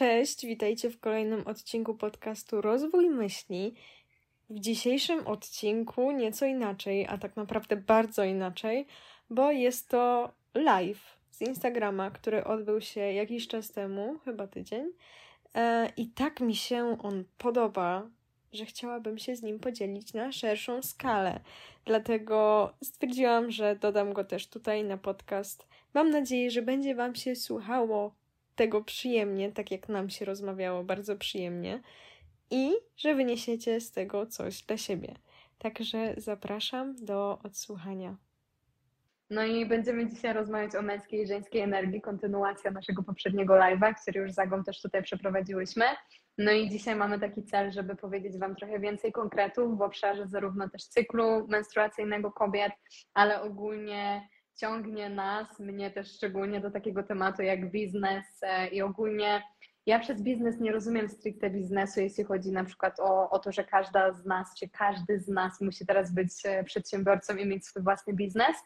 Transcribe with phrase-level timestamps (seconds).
[0.00, 3.74] Cześć, witajcie w kolejnym odcinku podcastu Rozwój Myśli.
[4.50, 8.86] W dzisiejszym odcinku nieco inaczej, a tak naprawdę bardzo inaczej,
[9.30, 14.92] bo jest to live z Instagrama, który odbył się jakiś czas temu, chyba tydzień.
[15.54, 18.08] E, I tak mi się on podoba,
[18.52, 21.40] że chciałabym się z nim podzielić na szerszą skalę.
[21.84, 25.66] Dlatego stwierdziłam, że dodam go też tutaj na podcast.
[25.94, 28.19] Mam nadzieję, że będzie Wam się słuchało
[28.60, 31.80] tego przyjemnie, tak jak nam się rozmawiało, bardzo przyjemnie
[32.50, 35.14] i że wyniesiecie z tego coś dla siebie.
[35.58, 38.16] Także zapraszam do odsłuchania.
[39.30, 44.20] No i będziemy dzisiaj rozmawiać o męskiej i żeńskiej energii, kontynuacja naszego poprzedniego live'a, który
[44.20, 45.84] już z Agą też tutaj przeprowadziłyśmy.
[46.38, 50.68] No i dzisiaj mamy taki cel, żeby powiedzieć Wam trochę więcej konkretów w obszarze zarówno
[50.68, 52.72] też cyklu menstruacyjnego kobiet,
[53.14, 54.28] ale ogólnie
[54.60, 59.42] ciągnie nas, mnie też szczególnie do takiego tematu jak biznes e, i ogólnie
[59.86, 63.64] ja przez biznes nie rozumiem stricte biznesu, jeśli chodzi na przykład o, o to, że
[63.64, 67.82] każda z nas, czy każdy z nas musi teraz być e, przedsiębiorcą i mieć swój
[67.82, 68.56] własny biznes.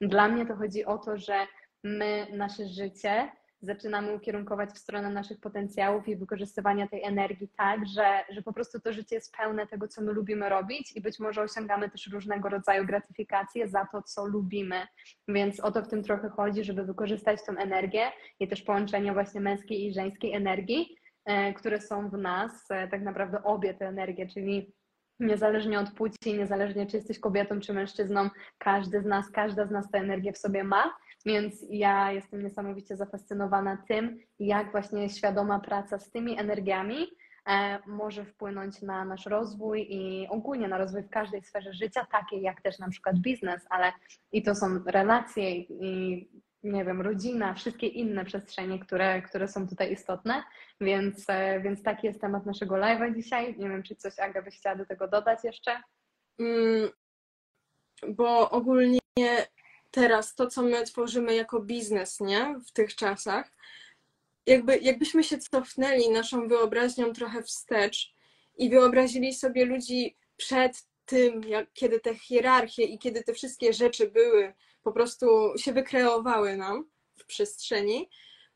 [0.00, 1.46] Dla mnie to chodzi o to, że
[1.84, 3.32] my nasze życie
[3.64, 8.80] zaczynamy ukierunkować w stronę naszych potencjałów i wykorzystywania tej energii tak, że, że po prostu
[8.80, 12.48] to życie jest pełne tego, co my lubimy robić i być może osiągamy też różnego
[12.48, 14.86] rodzaju gratyfikacje za to, co lubimy.
[15.28, 19.40] Więc o to w tym trochę chodzi, żeby wykorzystać tą energię i też połączenie właśnie
[19.40, 24.26] męskiej i żeńskiej energii, e, które są w nas, e, tak naprawdę obie te energie,
[24.26, 24.74] czyli
[25.20, 29.90] niezależnie od płci, niezależnie czy jesteś kobietą czy mężczyzną, każdy z nas, każda z nas
[29.90, 30.94] tę energię w sobie ma
[31.26, 37.06] więc ja jestem niesamowicie zafascynowana tym, jak właśnie świadoma praca z tymi energiami
[37.48, 42.42] e, może wpłynąć na nasz rozwój i ogólnie na rozwój w każdej sferze życia, takiej
[42.42, 43.92] jak też na przykład biznes, ale
[44.32, 46.28] i to są relacje i
[46.64, 50.42] nie wiem, rodzina, wszystkie inne przestrzenie, które, które są tutaj istotne,
[50.80, 53.54] więc, e, więc taki jest temat naszego live'a dzisiaj.
[53.58, 55.82] Nie wiem, czy coś Aga byś chciała do tego dodać jeszcze?
[56.38, 56.90] Mm,
[58.08, 58.98] bo ogólnie
[59.94, 62.54] teraz to, co my tworzymy jako biznes, nie?
[62.66, 63.50] W tych czasach,
[64.46, 68.14] jakby, jakbyśmy się cofnęli naszą wyobraźnią trochę wstecz
[68.58, 74.10] i wyobrazili sobie ludzi przed tym, jak, kiedy te hierarchie i kiedy te wszystkie rzeczy
[74.10, 78.08] były, po prostu się wykreowały nam w przestrzeni,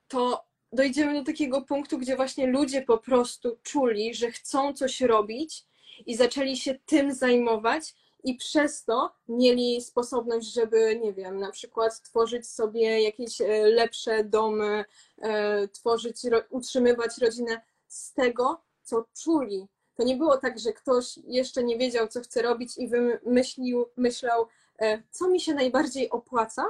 [0.09, 5.65] to dojdziemy do takiego punktu, gdzie właśnie ludzie po prostu czuli, że chcą coś robić
[6.07, 12.03] i zaczęli się tym zajmować, i przez to mieli sposobność, żeby, nie wiem, na przykład
[12.03, 14.85] tworzyć sobie jakieś e, lepsze domy,
[15.19, 16.17] e, tworzyć,
[16.51, 19.69] utrzymywać rodzinę z tego, co czuli.
[19.97, 24.47] To nie było tak, że ktoś jeszcze nie wiedział, co chce robić i wymyślił, myślał,
[24.79, 26.65] e, co mi się najbardziej opłaca,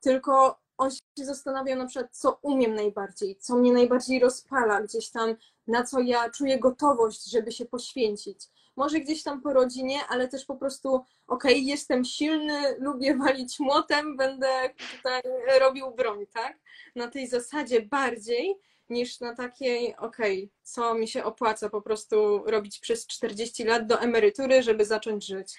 [0.00, 5.34] tylko on się zastanawiał na przykład, co umiem najbardziej, co mnie najbardziej rozpala gdzieś tam,
[5.66, 10.44] na co ja czuję gotowość, żeby się poświęcić może gdzieś tam po rodzinie, ale też
[10.44, 15.22] po prostu, okej, okay, jestem silny, lubię walić młotem, będę tutaj
[15.60, 16.58] robił broń, tak?
[16.94, 18.56] Na tej zasadzie bardziej
[18.90, 23.86] niż na takiej, okej, okay, co mi się opłaca po prostu robić przez 40 lat
[23.86, 25.54] do emerytury, żeby zacząć żyć.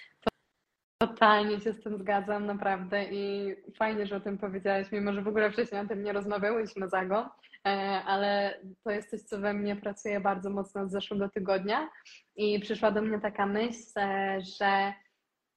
[1.00, 5.28] Totalnie się z tym zgadzam, naprawdę i fajnie, że o tym powiedziałaś, mimo że w
[5.28, 7.30] ogóle wcześniej o tym nie rozmawiałyśmy, Zago,
[7.68, 7.70] e,
[8.06, 11.90] ale to jest coś, co we mnie pracuje bardzo mocno od zeszłego tygodnia
[12.36, 14.94] i przyszła do mnie taka myśl, e, że,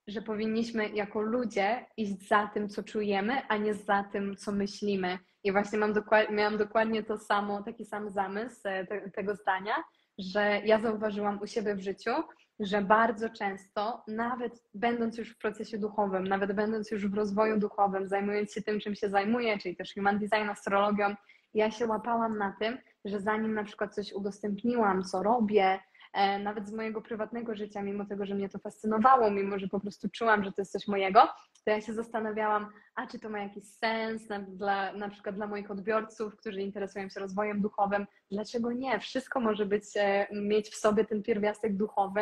[0.07, 5.19] że powinniśmy jako ludzie iść za tym, co czujemy, a nie za tym, co myślimy.
[5.45, 9.75] I właśnie mam dokład, miałam dokładnie to samo, taki sam zamysł e, te, tego zdania,
[10.19, 12.11] że ja zauważyłam u siebie w życiu,
[12.61, 18.09] że bardzo często, nawet będąc już w procesie duchowym, nawet będąc już w rozwoju duchowym,
[18.09, 21.15] zajmując się tym, czym się zajmuję, czyli też human design, astrologią,
[21.55, 25.81] ja się łapałam na tym, że zanim na przykład coś udostępniłam, co robię,
[26.13, 29.81] E, nawet z mojego prywatnego życia, mimo tego, że mnie to fascynowało, mimo że po
[29.81, 31.29] prostu czułam, że to jest coś mojego,
[31.65, 35.47] to ja się zastanawiałam, a czy to ma jakiś sens na, dla, na przykład dla
[35.47, 39.01] moich odbiorców, którzy interesują się rozwojem duchowym, dlaczego nie?
[39.01, 42.21] Wszystko może być, e, mieć w sobie ten pierwiastek duchowy.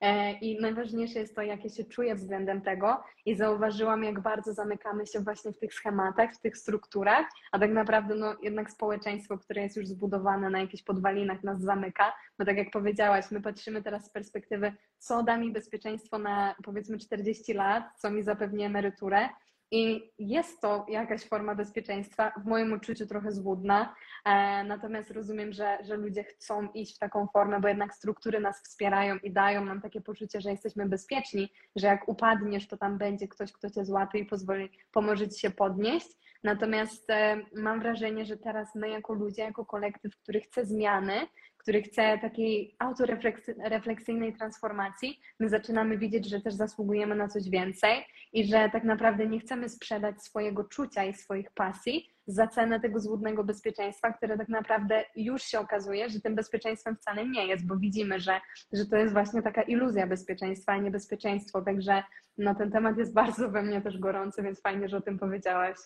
[0.00, 3.02] E, i najważniejsze jest to, jak ja się czuję względem tego.
[3.26, 7.72] I zauważyłam, jak bardzo zamykamy się właśnie w tych schematach, w tych strukturach, a tak
[7.72, 12.56] naprawdę no, jednak społeczeństwo, które jest już zbudowane na jakichś podwalinach nas zamyka, bo tak
[12.56, 17.84] jak powiedziałaś, my patrzymy teraz z perspektywy, co da mi bezpieczeństwo na powiedzmy 40 lat,
[17.98, 19.28] co mi zapewni emeryturę,
[19.70, 23.94] i jest to jakaś forma bezpieczeństwa, w moim uczuciu trochę złudna,
[24.24, 28.62] e, natomiast rozumiem, że, że ludzie chcą iść w taką formę, bo jednak struktury nas
[28.62, 33.28] wspierają i dają nam takie poczucie, że jesteśmy bezpieczni, że jak upadniesz, to tam będzie
[33.28, 36.08] ktoś, kto cię złapie i pozwoli, pomoże ci się podnieść.
[36.44, 41.14] Natomiast e, mam wrażenie, że teraz my jako ludzie, jako kolektyw, który chce zmiany,
[41.64, 48.46] który chce takiej autorefleksyjnej transformacji, my zaczynamy widzieć, że też zasługujemy na coś więcej i
[48.46, 53.44] że tak naprawdę nie chcemy sprzedać swojego czucia i swoich pasji za cenę tego złudnego
[53.44, 58.20] bezpieczeństwa, które tak naprawdę już się okazuje, że tym bezpieczeństwem wcale nie jest, bo widzimy,
[58.20, 58.40] że,
[58.72, 61.62] że to jest właśnie taka iluzja bezpieczeństwa, a nie bezpieczeństwo.
[61.62, 62.02] Także
[62.38, 65.76] no, ten temat jest bardzo we mnie też gorący, więc fajnie, że o tym powiedziałaś.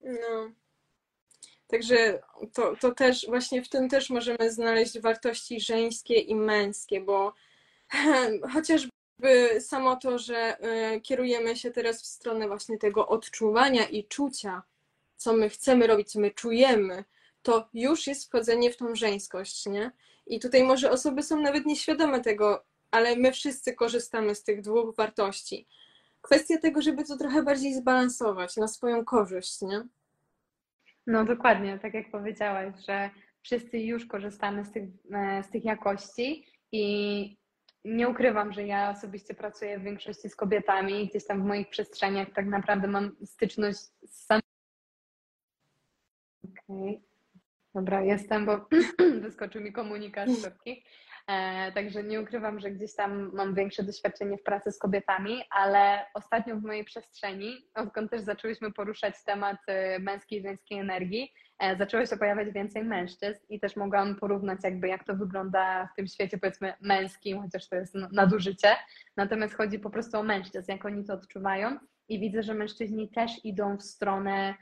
[0.00, 0.63] No.
[1.66, 2.22] Także
[2.52, 7.34] to, to też właśnie w tym też możemy znaleźć wartości żeńskie i męskie, bo
[8.54, 8.90] chociażby
[9.60, 10.56] samo to, że
[10.96, 14.62] y, kierujemy się teraz w stronę właśnie tego odczuwania i czucia,
[15.16, 17.04] co my chcemy robić, co my czujemy,
[17.42, 19.92] to już jest wchodzenie w tą żeńskość, nie?
[20.26, 24.96] I tutaj może osoby są nawet nieświadome tego, ale my wszyscy korzystamy z tych dwóch
[24.96, 25.66] wartości.
[26.20, 29.86] Kwestia tego, żeby to trochę bardziej zbalansować na swoją korzyść, nie?
[31.06, 33.10] No dokładnie, tak jak powiedziałaś, że
[33.42, 37.36] wszyscy już korzystamy z tych, e, z tych jakości i
[37.84, 42.28] nie ukrywam, że ja osobiście pracuję w większości z kobietami, gdzieś tam w moich przestrzeniach
[42.34, 44.42] tak naprawdę mam styczność z samym.
[46.44, 47.00] Okej, okay.
[47.74, 48.68] dobra, jestem, bo
[49.22, 50.84] wyskoczył mi komunikat szybki.
[51.26, 56.06] E, także nie ukrywam, że gdzieś tam mam większe doświadczenie w pracy z kobietami, ale
[56.14, 61.76] ostatnio w mojej przestrzeni, odkąd też zaczęłyśmy poruszać temat e, męskiej i żeńskiej energii, e,
[61.76, 66.06] zaczęło się pojawiać więcej mężczyzn i też mogłam porównać jakby jak to wygląda w tym
[66.06, 68.76] świecie powiedzmy męskim, chociaż to jest nadużycie.
[69.16, 71.78] Natomiast chodzi po prostu o mężczyzn, jak oni to odczuwają
[72.08, 74.54] i widzę, że mężczyźni też idą w stronę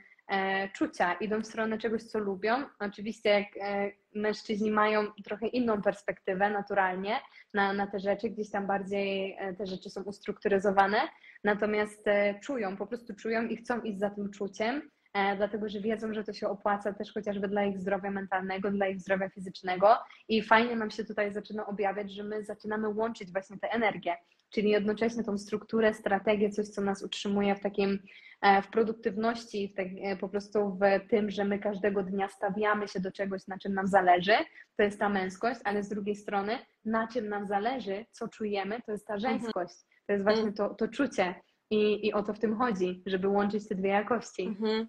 [0.73, 2.63] czucia, idą w stronę czegoś, co lubią.
[2.79, 7.19] Oczywiście, jak e, mężczyźni mają trochę inną perspektywę naturalnie
[7.53, 10.97] na, na te rzeczy, gdzieś tam bardziej e, te rzeczy są ustrukturyzowane,
[11.43, 12.05] natomiast
[12.41, 14.89] czują, po prostu czują i chcą iść za tym czuciem,
[15.37, 18.99] dlatego że wiedzą, że to się opłaca też chociażby dla ich zdrowia mentalnego, dla ich
[18.99, 19.97] zdrowia fizycznego
[20.27, 24.15] i fajnie nam się tutaj zaczyna objawiać, że my zaczynamy łączyć właśnie tę energię,
[24.53, 27.99] czyli jednocześnie tą strukturę, strategię, coś, co nas utrzymuje w takim
[28.43, 32.87] E, w produktywności, w tak, e, po prostu w tym, że my każdego dnia stawiamy
[32.87, 34.35] się do czegoś, na czym nam zależy,
[34.77, 38.91] to jest ta męskość, ale z drugiej strony, na czym nam zależy, co czujemy, to
[38.91, 39.33] jest ta mhm.
[39.33, 39.75] żeńskość.
[40.07, 41.35] To jest właśnie to, to czucie.
[41.69, 44.43] I, I o to w tym chodzi, żeby łączyć te dwie jakości.
[44.43, 44.87] Mhm.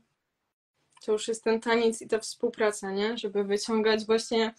[1.06, 3.18] To już jest ten taniec i ta współpraca, nie?
[3.18, 4.54] Żeby wyciągać właśnie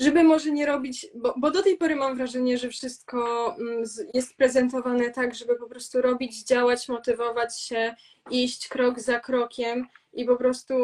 [0.00, 3.82] żeby może nie robić, bo, bo do tej pory mam wrażenie, że wszystko mm,
[4.14, 7.94] jest prezentowane tak, żeby po prostu robić, działać, motywować się,
[8.30, 10.74] iść krok za krokiem i po prostu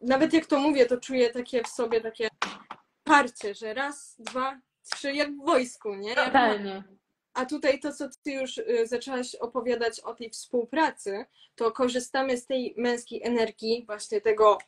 [0.00, 2.28] nawet jak to mówię, to czuję takie w sobie takie
[3.04, 4.60] parcie, że raz, dwa,
[4.94, 6.14] trzy, jak w wojsku, nie?
[6.14, 6.84] Totalnie.
[7.34, 12.46] A tutaj to, co ty już y, zaczęłaś opowiadać o tej współpracy, to korzystamy z
[12.46, 14.58] tej męskiej energii, właśnie tego,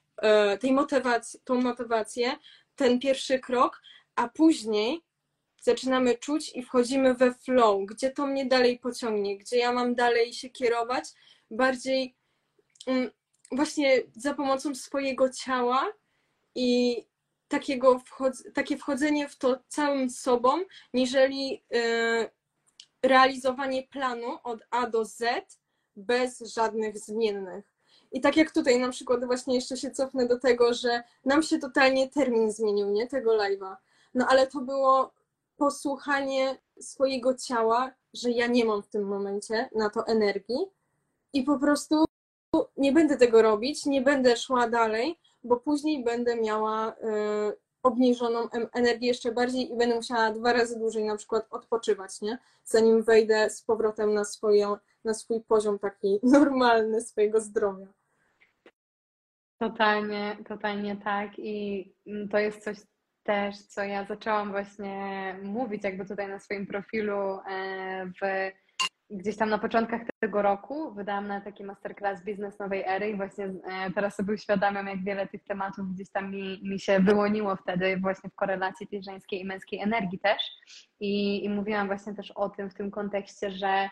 [0.54, 2.36] y, tej motywacji, tą motywację,
[2.78, 3.82] ten pierwszy krok,
[4.16, 5.00] a później
[5.62, 10.32] zaczynamy czuć i wchodzimy we flow, gdzie to mnie dalej pociągnie, gdzie ja mam dalej
[10.32, 11.04] się kierować,
[11.50, 12.16] bardziej
[12.86, 13.10] um,
[13.52, 15.92] właśnie za pomocą swojego ciała
[16.54, 16.96] i
[17.48, 18.00] takiego
[18.54, 20.50] takie wchodzenie w to całym sobą,
[20.94, 22.30] niżeli y,
[23.02, 25.24] realizowanie planu od A do Z
[25.96, 27.77] bez żadnych zmiennych.
[28.12, 31.58] I tak jak tutaj na przykład właśnie jeszcze się cofnę do tego, że nam się
[31.58, 33.06] totalnie termin zmienił, nie?
[33.06, 33.76] Tego live'a.
[34.14, 35.12] No ale to było
[35.56, 40.66] posłuchanie swojego ciała, że ja nie mam w tym momencie na to energii
[41.32, 42.04] i po prostu
[42.76, 46.94] nie będę tego robić, nie będę szła dalej, bo później będę miała y,
[47.82, 52.38] obniżoną energię jeszcze bardziej i będę musiała dwa razy dłużej na przykład odpoczywać, nie?
[52.64, 57.86] Zanim wejdę z powrotem na, swoją, na swój poziom taki normalny swojego zdrowia.
[59.58, 61.38] Totalnie, totalnie tak.
[61.38, 62.78] I mm, to jest coś
[63.22, 68.50] też, co ja zaczęłam właśnie mówić, jakby tutaj na swoim profilu e, w,
[69.10, 70.94] gdzieś tam na początkach tego roku.
[70.94, 75.28] Wydałam na taki masterclass Biznes Nowej Ery i właśnie e, teraz sobie uświadamiam, jak wiele
[75.28, 79.44] tych tematów gdzieś tam mi, mi się wyłoniło wtedy właśnie w korelacji tej żeńskiej i
[79.44, 80.42] męskiej energii też.
[81.00, 83.88] I, I mówiłam właśnie też o tym w tym kontekście, że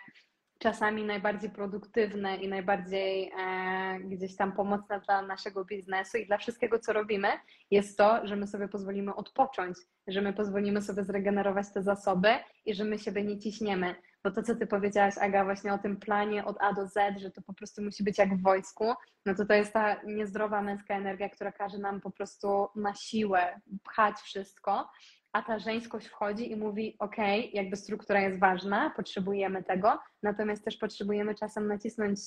[0.59, 6.79] czasami najbardziej produktywne i najbardziej e, gdzieś tam pomocne dla naszego biznesu i dla wszystkiego,
[6.79, 7.29] co robimy,
[7.71, 12.29] jest to, że my sobie pozwolimy odpocząć, że my pozwolimy sobie zregenerować te zasoby
[12.65, 13.95] i że my siebie nie ciśniemy.
[14.25, 17.31] Bo to, co ty powiedziałaś, Aga, właśnie o tym planie od A do Z, że
[17.31, 18.85] to po prostu musi być jak w wojsku,
[19.27, 23.61] no to to jest ta niezdrowa męska energia, która każe nam po prostu na siłę
[23.85, 24.89] pchać wszystko,
[25.37, 27.17] a ta żeńskość wchodzi i mówi: OK,
[27.53, 32.21] jakby struktura jest ważna, potrzebujemy tego, natomiast też potrzebujemy czasem nacisnąć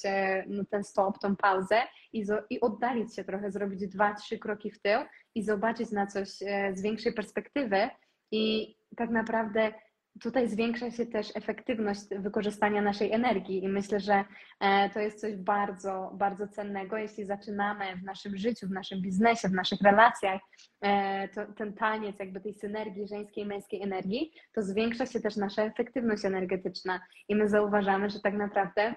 [0.48, 1.82] no, ten stop, tą pauzę
[2.14, 5.00] i, i oddalić się trochę, zrobić dwa, trzy kroki w tył
[5.36, 7.90] i zobaczyć na coś e, z większej perspektywy.
[8.32, 9.74] I tak naprawdę
[10.22, 14.24] tutaj zwiększa się też efektywność wykorzystania naszej energii i myślę, że
[14.60, 19.48] e, to jest coś bardzo, bardzo cennego, jeśli zaczynamy w naszym życiu, w naszym biznesie,
[19.48, 20.42] w naszych relacjach
[20.82, 25.64] e, to, ten taniec jakby tej synergii żeńskiej męskiej energii, to zwiększa się też nasza
[25.64, 27.00] efektywność energetyczna.
[27.30, 28.94] I my zauważamy, że tak naprawdę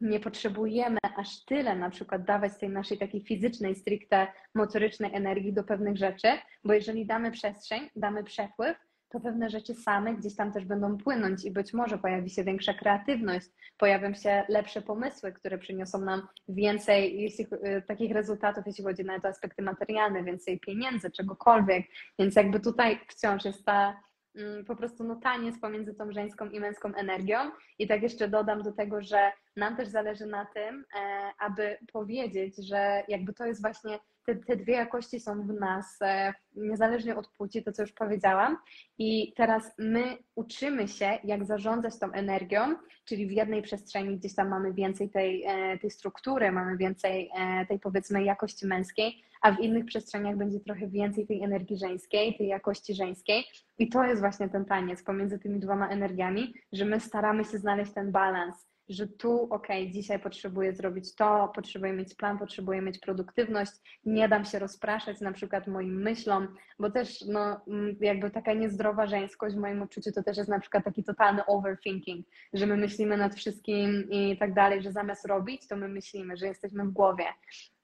[0.00, 5.64] nie potrzebujemy aż tyle na przykład dawać tej naszej takiej fizycznej, stricte motorycznej energii do
[5.64, 6.28] pewnych rzeczy,
[6.64, 8.76] bo jeżeli damy przestrzeń, damy przepływ,
[9.10, 12.74] to pewne rzeczy same gdzieś tam też będą płynąć i być może pojawi się większa
[12.74, 13.46] kreatywność,
[13.78, 19.20] pojawią się lepsze pomysły, które przyniosą nam więcej jeśli, y, takich rezultatów, jeśli chodzi na
[19.20, 21.86] te aspekty materialne, więcej pieniędzy, czegokolwiek.
[22.18, 24.00] Więc jakby tutaj wciąż jest ta
[24.36, 27.38] mm, po prostu no, taniec pomiędzy tą żeńską i męską energią.
[27.78, 32.56] I tak jeszcze dodam do tego, że nam też zależy na tym, e, aby powiedzieć,
[32.68, 33.98] że jakby to jest właśnie
[34.34, 38.56] te, te dwie jakości są w nas, e, niezależnie od płci, to co już powiedziałam.
[38.98, 44.48] I teraz my uczymy się, jak zarządzać tą energią, czyli w jednej przestrzeni gdzieś tam
[44.48, 49.60] mamy więcej tej, e, tej struktury, mamy więcej e, tej powiedzmy jakości męskiej, a w
[49.60, 53.44] innych przestrzeniach będzie trochę więcej tej energii żeńskiej, tej jakości żeńskiej.
[53.78, 57.92] I to jest właśnie ten taniec pomiędzy tymi dwoma energiami, że my staramy się znaleźć
[57.92, 63.72] ten balans że tu, ok, dzisiaj potrzebuję zrobić to, potrzebuję mieć plan, potrzebuję mieć produktywność,
[64.04, 69.06] nie dam się rozpraszać na przykład moim myślom, bo też no, mm, jakby taka niezdrowa
[69.06, 73.16] żeńskość w moim odczuciu to też jest na przykład taki totalny overthinking, że my myślimy
[73.16, 77.24] nad wszystkim i tak dalej, że zamiast robić, to my myślimy, że jesteśmy w głowie.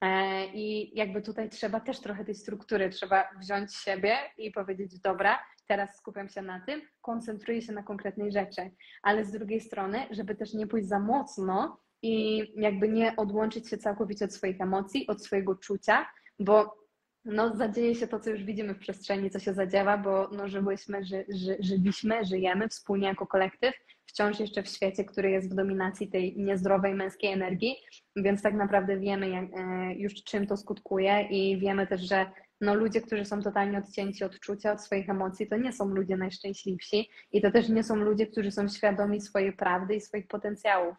[0.00, 5.38] E, I jakby tutaj trzeba też trochę tej struktury, trzeba wziąć siebie i powiedzieć, dobra,
[5.66, 8.70] teraz skupiam się na tym, koncentruję się na konkretnej rzeczy,
[9.02, 13.78] ale z drugiej strony, żeby też nie pójść za mocno i jakby nie odłączyć się
[13.78, 16.06] całkowicie od swoich emocji, od swojego czucia,
[16.38, 16.85] bo
[17.26, 21.04] no, zadzieje się to, co już widzimy w przestrzeni, co się zadziewa, bo no, żyłyśmy,
[21.04, 23.75] ży, ży, żyliśmy, żyjemy wspólnie jako kolektyw,
[24.06, 27.76] wciąż jeszcze w świecie, który jest w dominacji tej niezdrowej męskiej energii,
[28.16, 32.26] więc tak naprawdę wiemy jak, e, już czym to skutkuje i wiemy też, że
[32.61, 36.16] no ludzie, którzy są totalnie odcięci od czucia, od swoich emocji, to nie są ludzie
[36.16, 40.97] najszczęśliwsi i to też nie są ludzie, którzy są świadomi swojej prawdy i swoich potencjałów.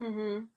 [0.00, 0.55] Mhm.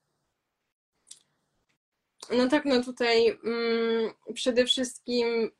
[2.31, 5.51] No tak, no tutaj mm, przede wszystkim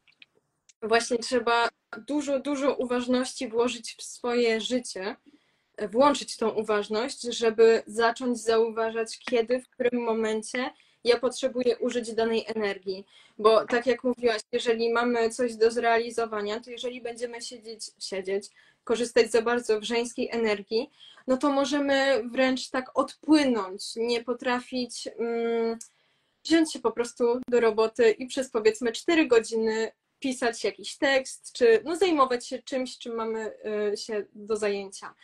[0.81, 1.69] właśnie trzeba
[2.07, 5.15] dużo, dużo uważności włożyć w swoje życie,
[5.91, 10.69] włączyć tą uważność, żeby zacząć zauważać, kiedy, w którym momencie
[11.03, 13.05] ja potrzebuję użyć danej energii.
[13.38, 18.49] Bo tak jak mówiłaś, jeżeli mamy coś do zrealizowania, to jeżeli będziemy siedzieć, siedzieć,
[18.83, 20.89] korzystać za bardzo w żeńskiej energii,
[21.27, 25.79] no to możemy wręcz tak odpłynąć, nie potrafić um,
[26.49, 31.81] wziąć się po prostu do roboty i przez powiedzmy 4 godziny pisać jakiś tekst, czy
[31.85, 33.51] no, zajmować się czymś, czym mamy
[33.93, 35.15] y, się do zajęcia.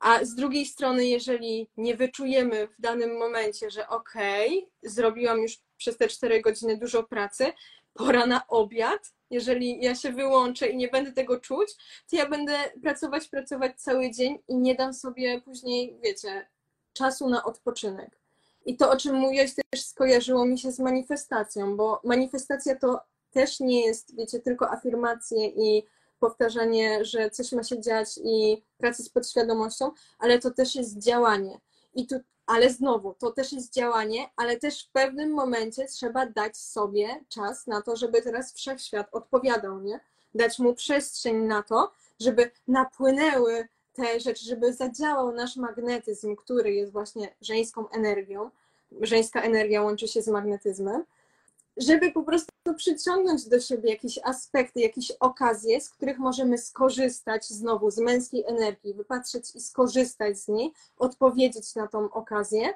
[0.00, 5.58] A z drugiej strony, jeżeli nie wyczujemy w danym momencie, że okej, okay, zrobiłam już
[5.76, 7.52] przez te 4 godziny dużo pracy,
[7.94, 11.68] pora na obiad, jeżeli ja się wyłączę i nie będę tego czuć,
[12.10, 16.48] to ja będę pracować, pracować cały dzień i nie dam sobie później, wiecie,
[16.92, 18.21] czasu na odpoczynek.
[18.66, 23.00] I to, o czym mówiłaś, też skojarzyło mi się z manifestacją, bo manifestacja to
[23.30, 25.86] też nie jest, wiecie, tylko afirmacje i
[26.20, 31.60] powtarzanie, że coś ma się dziać i praca z podświadomością, ale to też jest działanie.
[31.94, 32.16] I tu,
[32.46, 37.66] ale znowu, to też jest działanie, ale też w pewnym momencie trzeba dać sobie czas
[37.66, 40.00] na to, żeby teraz wszechświat odpowiadał, nie?
[40.34, 46.92] Dać mu przestrzeń na to, żeby napłynęły te rzeczy, żeby zadziałał nasz magnetyzm, który jest
[46.92, 48.50] właśnie żeńską energią.
[49.00, 51.04] Żeńska energia łączy się z magnetyzmem
[51.76, 57.90] żeby po prostu przyciągnąć do siebie jakieś aspekty, jakieś okazje, z których możemy skorzystać znowu
[57.90, 62.74] z męskiej energii, wypatrzeć i skorzystać z niej, odpowiedzieć na tą okazję,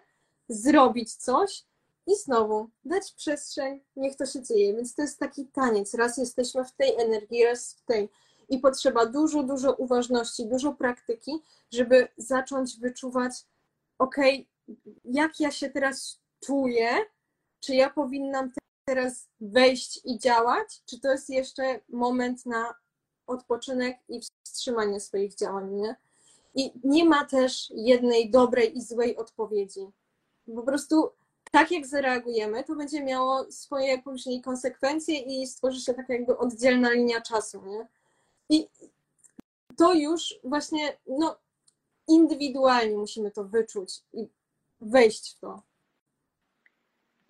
[0.48, 1.64] zrobić coś
[2.06, 4.74] i znowu dać przestrzeń, niech to się dzieje.
[4.74, 5.94] Więc to jest taki taniec.
[5.94, 8.08] Raz jesteśmy w tej energii, raz w tej.
[8.48, 11.32] I potrzeba dużo, dużo uważności, dużo praktyki,
[11.72, 13.32] żeby zacząć wyczuwać,
[13.98, 14.16] ok,
[15.04, 16.88] jak ja się teraz czuję,
[17.60, 18.50] czy ja powinnam
[18.84, 22.74] teraz wejść i działać, czy to jest jeszcze moment na
[23.26, 25.96] odpoczynek i wstrzymanie swoich działań, nie?
[26.54, 29.86] I nie ma też jednej dobrej i złej odpowiedzi.
[30.54, 31.10] Po prostu
[31.50, 36.90] tak jak zareagujemy, to będzie miało swoje później konsekwencje i stworzy się taka jakby oddzielna
[36.90, 37.88] linia czasu, nie?
[38.50, 38.68] I
[39.78, 41.38] to już właśnie, no,
[42.08, 44.28] indywidualnie musimy to wyczuć i
[44.80, 45.62] wejść w to.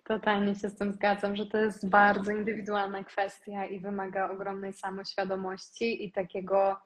[0.03, 6.05] Totalnie się z tym zgadzam, że to jest bardzo indywidualna kwestia i wymaga ogromnej samoświadomości
[6.05, 6.77] i takiego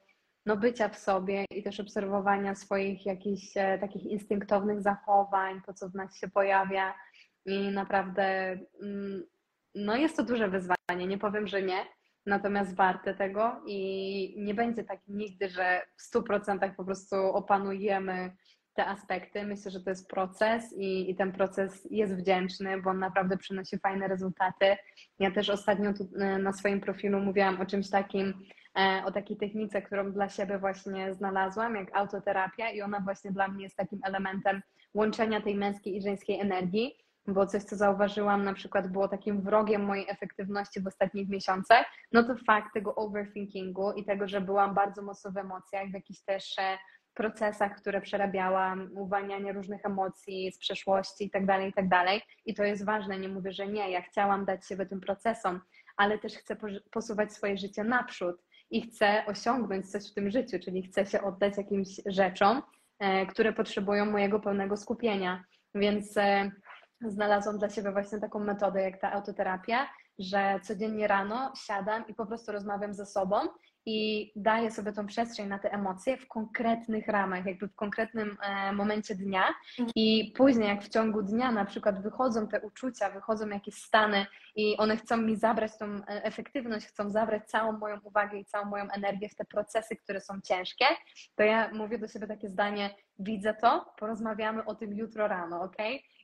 [0.46, 5.88] no, bycia w sobie i też obserwowania swoich jakichś e, takich instynktownych zachowań, to co
[5.88, 6.94] w nas się pojawia.
[7.46, 9.22] I naprawdę mm,
[9.74, 11.06] no, jest to duże wyzwanie.
[11.06, 11.86] Nie powiem, że nie,
[12.26, 18.32] natomiast warte tego i nie będzie tak nigdy, że w 100% po prostu opanujemy
[18.74, 19.44] te aspekty.
[19.44, 23.78] Myślę, że to jest proces i, i, ten proces jest wdzięczny, bo on naprawdę przynosi
[23.78, 24.76] fajne rezultaty.
[25.18, 28.34] Ja też ostatnio tu, e, na swoim profilu mówiłam o czymś takim,
[28.78, 33.48] e, o takiej technice, którą dla siebie właśnie znalazłam, jak autoterapia i ona właśnie dla
[33.48, 34.62] mnie jest takim elementem
[34.94, 36.94] łączenia tej męskiej i żeńskiej energii,
[37.26, 42.22] bo coś, co zauważyłam na przykład było takim wrogiem mojej efektywności w ostatnich miesiącach, no
[42.22, 46.58] to fakt tego overthinkingu i tego, że byłam bardzo mocno w emocjach, w jakichś też
[46.58, 46.78] e,
[47.14, 51.88] procesach, które przerabiałam, uwalnianie różnych emocji z przeszłości itd., tak itd.
[51.90, 55.60] Tak I to jest ważne, nie mówię, że nie, ja chciałam dać się tym procesom,
[55.96, 56.56] ale też chcę
[56.90, 61.56] posuwać swoje życie naprzód i chcę osiągnąć coś w tym życiu, czyli chcę się oddać
[61.56, 62.62] jakimś rzeczom,
[62.98, 65.44] e, które potrzebują mojego pełnego skupienia.
[65.74, 66.50] Więc e,
[67.08, 72.26] znalazłam dla siebie właśnie taką metodę jak ta autoterapia, że codziennie rano siadam i po
[72.26, 73.36] prostu rozmawiam ze sobą
[73.86, 78.72] i daję sobie tą przestrzeń na te emocje w konkretnych ramach, jakby w konkretnym e,
[78.72, 79.44] momencie dnia
[79.78, 79.90] mhm.
[79.96, 84.76] i później jak w ciągu dnia na przykład wychodzą te uczucia, wychodzą jakieś stany i
[84.76, 88.84] one chcą mi zabrać tą e, efektywność, chcą zabrać całą moją uwagę i całą moją
[88.90, 90.84] energię w te procesy, które są ciężkie,
[91.36, 95.76] to ja mówię do siebie takie zdanie, widzę to, porozmawiamy o tym jutro rano, ok?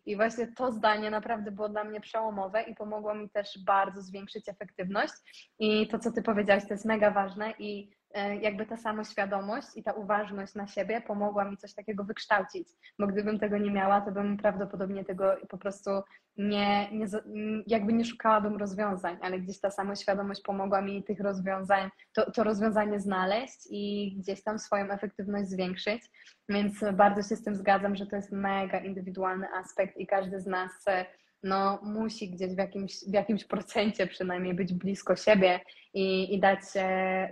[0.06, 4.48] I właśnie to zdanie naprawdę było dla mnie przełomowe i pomogło mi też bardzo zwiększyć
[4.48, 5.48] efektywność.
[5.58, 7.97] I to, co Ty powiedziałaś, to jest mega ważne i
[8.40, 13.38] jakby ta samoświadomość i ta uważność na siebie pomogła mi coś takiego wykształcić, bo gdybym
[13.38, 15.90] tego nie miała, to bym prawdopodobnie tego po prostu
[16.36, 17.06] nie, nie,
[17.66, 23.00] jakby nie szukałabym rozwiązań, ale gdzieś ta samoświadomość pomogła mi tych rozwiązań, to, to rozwiązanie
[23.00, 26.02] znaleźć i gdzieś tam swoją efektywność zwiększyć.
[26.48, 30.46] Więc bardzo się z tym zgadzam, że to jest mega indywidualny aspekt i każdy z
[30.46, 30.70] nas
[31.42, 35.60] no, musi gdzieś w jakimś, w jakimś procencie przynajmniej być blisko siebie
[35.94, 36.60] i, i dać,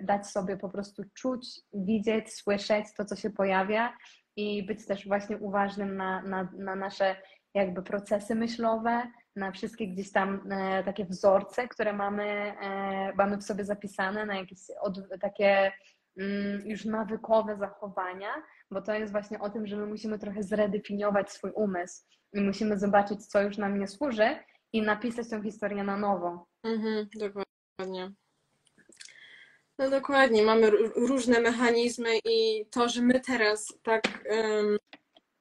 [0.03, 3.97] dać sobie po prostu czuć, widzieć, słyszeć to, co się pojawia
[4.37, 7.17] i być też właśnie uważnym na, na, na nasze
[7.55, 9.03] jakby procesy myślowe,
[9.37, 12.25] na wszystkie gdzieś tam e, takie wzorce, które mamy,
[12.63, 15.73] e, mamy w sobie zapisane, na jakieś od, takie
[16.19, 18.29] mm, już nawykowe zachowania,
[18.71, 22.79] bo to jest właśnie o tym, że my musimy trochę zredefiniować swój umysł i musimy
[22.79, 24.37] zobaczyć, co już nam nie służy
[24.73, 26.47] i napisać tę historię na nowo.
[26.63, 28.13] Mhm, dokładnie.
[29.79, 34.79] No dokładnie, mamy różne mechanizmy i to, że my teraz tak um,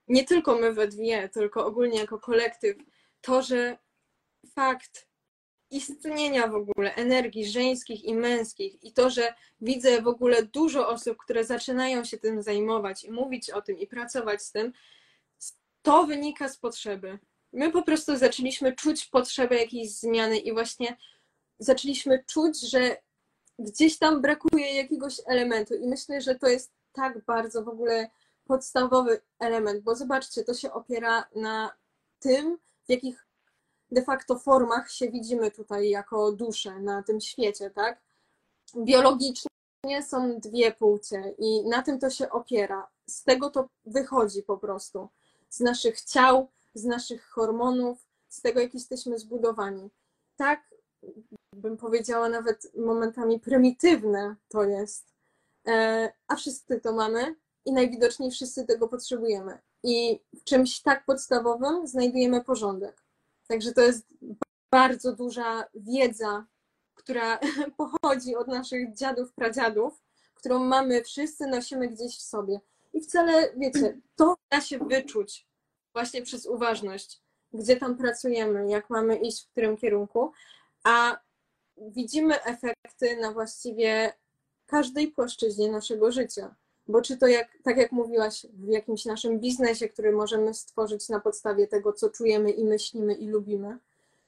[0.08, 2.78] nie tylko my we dwie, tylko ogólnie jako kolektyw,
[3.22, 3.78] to, że
[4.56, 5.08] fakt
[5.76, 11.18] istnienia w ogóle energii żeńskich i męskich i to, że widzę w ogóle dużo osób,
[11.18, 14.74] które zaczynają się tym zajmować i mówić o tym i pracować z tym,
[15.82, 17.20] to wynika z potrzeby.
[17.54, 20.98] My po prostu zaczęliśmy czuć potrzebę jakiejś zmiany i właśnie
[21.60, 22.98] zaczęliśmy czuć, że
[23.60, 28.10] gdzieś tam brakuje jakiegoś elementu i myślę, że to jest tak bardzo w ogóle
[28.46, 31.72] podstawowy element, bo zobaczcie, to się opiera na
[32.20, 33.25] tym, w jakich
[33.92, 38.02] de facto formach się widzimy tutaj jako dusze na tym świecie, tak?
[38.78, 39.50] Biologicznie
[40.08, 42.88] są dwie płcie i na tym to się opiera.
[43.10, 45.10] Z tego to wychodzi po prostu.
[45.50, 49.90] Z naszych ciał, z naszych hormonów, z tego, jak jesteśmy zbudowani.
[50.38, 50.62] Tak,
[51.56, 55.06] bym powiedziała, nawet momentami prymitywne to jest.
[55.68, 59.60] E, a wszyscy to mamy, i najwidoczniej wszyscy tego potrzebujemy.
[59.84, 63.05] I w czymś tak podstawowym znajdujemy porządek.
[63.48, 64.08] Także to jest
[64.72, 66.46] bardzo duża wiedza,
[66.96, 67.40] która
[67.78, 70.04] pochodzi od naszych dziadów, pradziadów,
[70.34, 72.60] którą mamy wszyscy, nosimy gdzieś w sobie.
[72.94, 75.48] I wcale, wiecie, to da się wyczuć
[75.94, 77.22] właśnie przez uważność,
[77.54, 80.32] gdzie tam pracujemy, jak mamy iść w którym kierunku,
[80.84, 81.18] a
[81.78, 84.14] widzimy efekty na właściwie
[84.66, 86.56] każdej płaszczyźnie naszego życia.
[86.88, 91.20] Bo czy to, jak, tak jak mówiłaś, w jakimś naszym biznesie, który możemy stworzyć na
[91.20, 93.78] podstawie tego, co czujemy i myślimy i lubimy,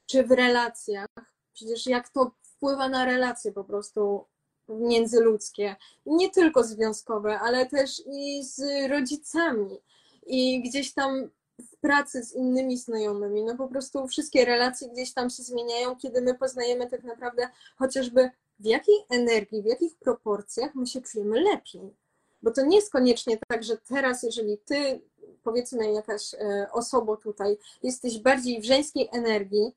[0.06, 1.08] czy w relacjach,
[1.52, 4.24] przecież jak to wpływa na relacje po prostu
[4.68, 9.78] międzyludzkie, nie tylko związkowe, ale też i z rodzicami,
[10.26, 13.44] i gdzieś tam w pracy z innymi znajomymi.
[13.44, 18.30] No po prostu wszystkie relacje gdzieś tam się zmieniają, kiedy my poznajemy tak naprawdę chociażby
[18.58, 21.94] w jakiej energii, w jakich proporcjach my się czujemy lepiej.
[22.42, 25.00] Bo to nie jest koniecznie tak, że teraz, jeżeli ty,
[25.42, 29.72] powiedzmy, jakaś e, osoba tutaj, jesteś bardziej w żeńskiej energii,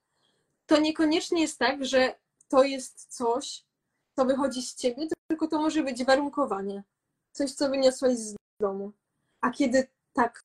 [0.65, 2.15] to niekoniecznie jest tak, że
[2.49, 3.63] to jest coś,
[4.15, 6.83] co wychodzi z ciebie, tylko to może być warunkowanie.
[7.31, 8.91] Coś, co wyniosłeś z domu.
[9.41, 10.43] A kiedy tak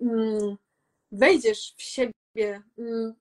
[0.00, 0.56] mm,
[1.12, 3.14] wejdziesz w siebie, mm,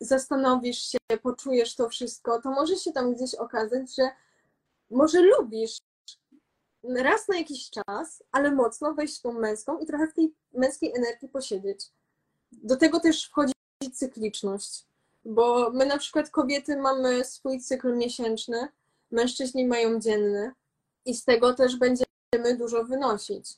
[0.00, 4.10] zastanowisz się, poczujesz to wszystko, to może się tam gdzieś okazać, że
[4.90, 5.78] może lubisz
[6.84, 10.92] raz na jakiś czas, ale mocno wejść w tą męską i trochę w tej męskiej
[10.96, 11.86] energii posiedzieć.
[12.52, 13.52] Do tego też wchodzi
[13.92, 14.84] cykliczność,
[15.24, 18.68] bo my na przykład kobiety mamy swój cykl miesięczny,
[19.10, 20.52] mężczyźni mają dzienny
[21.06, 23.56] i z tego też będziemy dużo wynosić.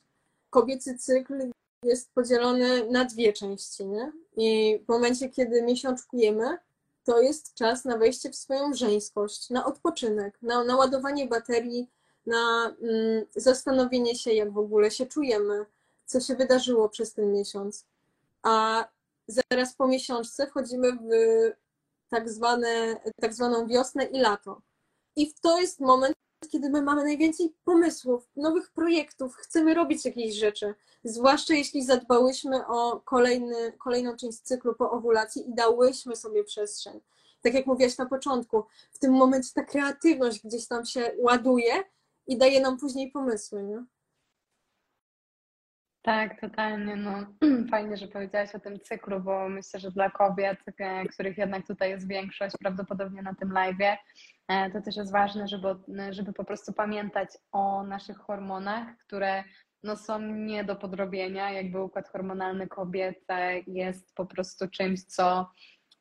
[0.49, 1.51] Kobiecy cykl
[1.83, 4.11] jest podzielony na dwie części, nie?
[4.37, 6.57] I w momencie, kiedy miesiączkujemy,
[7.03, 11.89] to jest czas na wejście w swoją żeńskość, na odpoczynek, na naładowanie baterii,
[12.25, 15.65] na mm, zastanowienie się, jak w ogóle się czujemy,
[16.05, 17.85] co się wydarzyło przez ten miesiąc.
[18.43, 18.85] A
[19.27, 20.99] zaraz po miesiączce wchodzimy w
[22.09, 24.61] tak, zwane, tak zwaną wiosnę i lato.
[25.15, 26.15] I to jest moment,
[26.49, 30.75] kiedy my mamy najwięcej pomysłów, nowych projektów, chcemy robić jakieś rzeczy.
[31.03, 36.99] Zwłaszcza jeśli zadbałyśmy o kolejny, kolejną część cyklu po owulacji i dałyśmy sobie przestrzeń.
[37.41, 41.83] Tak jak mówiłaś na początku, w tym momencie ta kreatywność gdzieś tam się ładuje
[42.27, 43.63] i daje nam później pomysły.
[43.63, 43.85] Nie?
[46.01, 46.95] Tak, totalnie.
[46.95, 47.25] No,
[47.71, 51.89] fajnie, że powiedziałaś o tym cyklu, bo myślę, że dla kobiet, e, których jednak tutaj
[51.89, 53.97] jest większość, prawdopodobnie na tym live,
[54.47, 55.75] e, to też jest ważne, żeby,
[56.09, 59.43] żeby po prostu pamiętać o naszych hormonach, które
[59.83, 61.51] no, są nie do podrobienia.
[61.51, 65.51] Jakby układ hormonalny kobiety jest po prostu czymś, co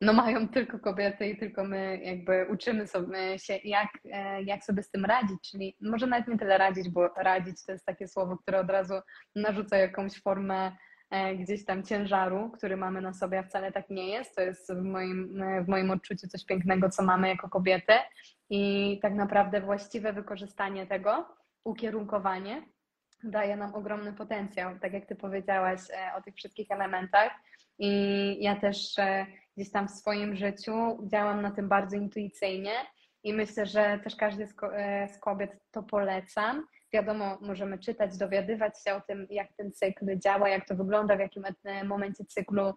[0.02, 4.82] no mają tylko kobiety i tylko my jakby uczymy sobie się, jak, e, jak sobie
[4.82, 8.36] z tym radzić, czyli może nawet nie tyle radzić, bo radzić to jest takie słowo,
[8.36, 8.94] które od razu
[9.34, 10.72] narzuca jakąś formę
[11.10, 14.36] e, gdzieś tam ciężaru, który mamy na sobie, a wcale tak nie jest.
[14.36, 17.92] To jest w moim, w moim odczuciu coś pięknego, co mamy jako kobiety.
[18.50, 22.62] I tak naprawdę właściwe wykorzystanie tego, ukierunkowanie
[23.24, 27.32] daje nam ogromny potencjał, tak jak Ty powiedziałaś e, o tych wszystkich elementach
[27.84, 28.96] i ja też
[29.56, 30.72] gdzieś tam w swoim życiu
[31.12, 32.72] działam na tym bardzo intuicyjnie
[33.24, 36.66] i myślę, że też każdy e, z kobiet to polecam.
[36.92, 41.20] Wiadomo, możemy czytać, dowiadywać się o tym, jak ten cykl działa, jak to wygląda, w
[41.20, 41.44] jakim
[41.84, 42.74] momencie cyklu,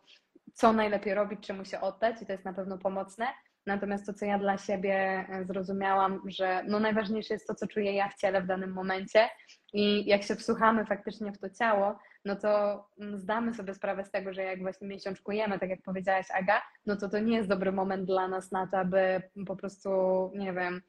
[0.53, 3.27] co najlepiej robić, czemu się oddać i to jest na pewno pomocne.
[3.65, 7.93] Natomiast to, co ja dla siebie e, zrozumiałam, że no najważniejsze jest to, co czuję
[7.93, 9.29] ja w ciele w danym momencie.
[9.73, 14.11] I jak się wsłuchamy faktycznie w to ciało, no to mm, zdamy sobie sprawę z
[14.11, 17.71] tego, że jak właśnie miesiączkujemy, tak jak powiedziałaś Aga, no to to nie jest dobry
[17.71, 19.89] moment dla nas na to, aby po prostu,
[20.35, 20.81] nie wiem,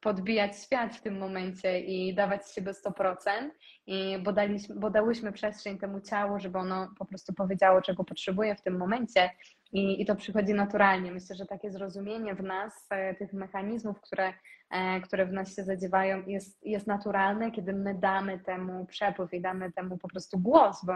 [0.00, 3.50] podbijać świat w tym momencie i dawać z siebie 100%,
[3.86, 8.54] i bo, daliśmy, bo dałyśmy przestrzeń temu ciału, żeby ono po prostu powiedziało, czego potrzebuje
[8.54, 9.30] w tym momencie
[9.72, 11.12] i, i to przychodzi naturalnie.
[11.12, 14.32] Myślę, że takie zrozumienie w nas e, tych mechanizmów, które,
[14.70, 19.40] e, które w nas się zadziewają jest, jest naturalne, kiedy my damy temu przepływ i
[19.40, 20.92] damy temu po prostu głos, bo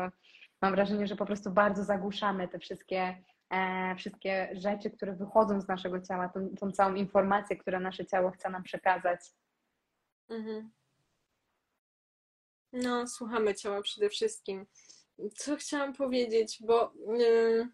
[0.62, 3.16] mam wrażenie, że po prostu bardzo zagłuszamy te wszystkie
[3.50, 8.30] e, wszystkie rzeczy, które wychodzą z naszego ciała, tą, tą całą informację, którą nasze ciało
[8.30, 9.20] chce nam przekazać.
[10.28, 10.70] Mhm.
[12.72, 14.66] No, słuchamy ciała przede wszystkim.
[15.34, 17.68] Co chciałam powiedzieć, bo yy,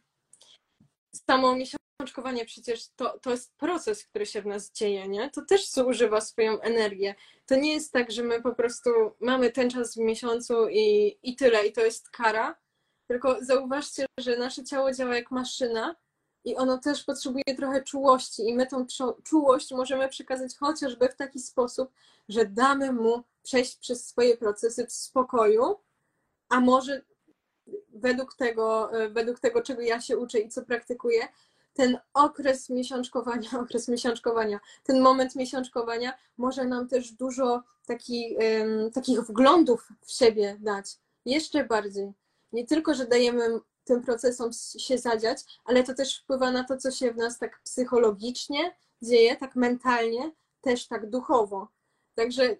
[1.17, 5.31] samo miesiączkowanie przecież to, to jest proces, który się w nas dzieje, nie?
[5.31, 7.15] To też zużywa swoją energię.
[7.47, 11.37] To nie jest tak, że my po prostu mamy ten czas w miesiącu i, i
[11.37, 12.57] tyle, i to jest kara,
[13.07, 15.97] tylko zauważcie, że nasze ciało działa jak maszyna
[16.45, 18.87] i ono też potrzebuje trochę czułości i my tą
[19.25, 21.93] czułość możemy przekazać chociażby w taki sposób,
[22.29, 25.77] że damy mu przejść przez swoje procesy w spokoju,
[26.49, 27.03] a może
[27.93, 31.29] według tego, według tego, czego ja się uczę i co praktykuję,
[31.75, 39.21] ten okres miesiączkowania, okres miesiączkowania, ten moment miesiączkowania może nam też dużo taki, um, takich
[39.21, 40.97] wglądów w siebie dać.
[41.25, 42.13] Jeszcze bardziej
[42.53, 46.91] nie tylko, że dajemy tym procesom się zadziać, ale to też wpływa na to, co
[46.91, 51.69] się w nas tak psychologicznie dzieje, tak mentalnie, też tak duchowo.
[52.15, 52.57] Także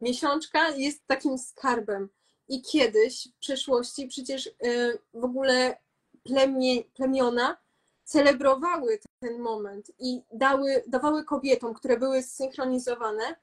[0.00, 2.08] miesiączka jest takim skarbem.
[2.48, 5.76] I kiedyś w przeszłości przecież y, w ogóle
[6.22, 7.56] plemie, plemiona
[8.04, 13.36] celebrowały ten moment i dały, dawały kobietom, które były zsynchronizowane,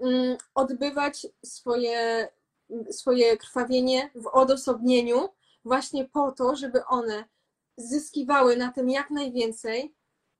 [0.00, 2.28] mm, odbywać swoje
[2.90, 5.28] swoje krwawienie w odosobnieniu,
[5.64, 7.24] właśnie po to, żeby one
[7.76, 9.94] zyskiwały na tym jak najwięcej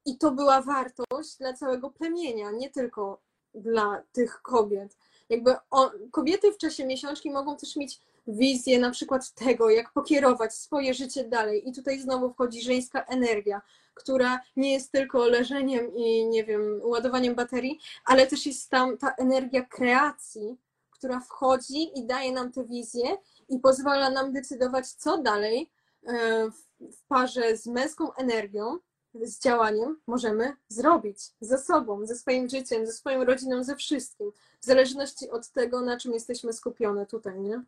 [0.04, 3.20] i to była wartość dla całego plemienia, nie tylko
[3.54, 4.96] dla tych kobiet.
[5.30, 10.54] Jakby o, kobiety w czasie miesiączki mogą też mieć wizję na przykład tego, jak pokierować
[10.54, 11.68] swoje życie dalej.
[11.68, 13.60] I tutaj znowu wchodzi żeńska energia,
[13.94, 19.14] która nie jest tylko leżeniem i nie wiem, ładowaniem baterii, ale też jest tam ta
[19.14, 20.56] energia kreacji,
[20.90, 23.16] która wchodzi i daje nam tę wizję
[23.48, 25.70] i pozwala nam decydować, co dalej
[26.06, 28.78] e, w parze z męską energią,
[29.14, 34.32] z działaniem możemy zrobić ze sobą, ze swoim życiem, ze swoją rodziną, ze wszystkim.
[34.60, 37.62] W zależności od tego, na czym jesteśmy skupione tutaj, nie?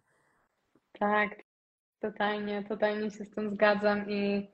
[0.98, 1.30] Tak,
[2.00, 4.50] totalnie, totalnie się z tym zgadzam i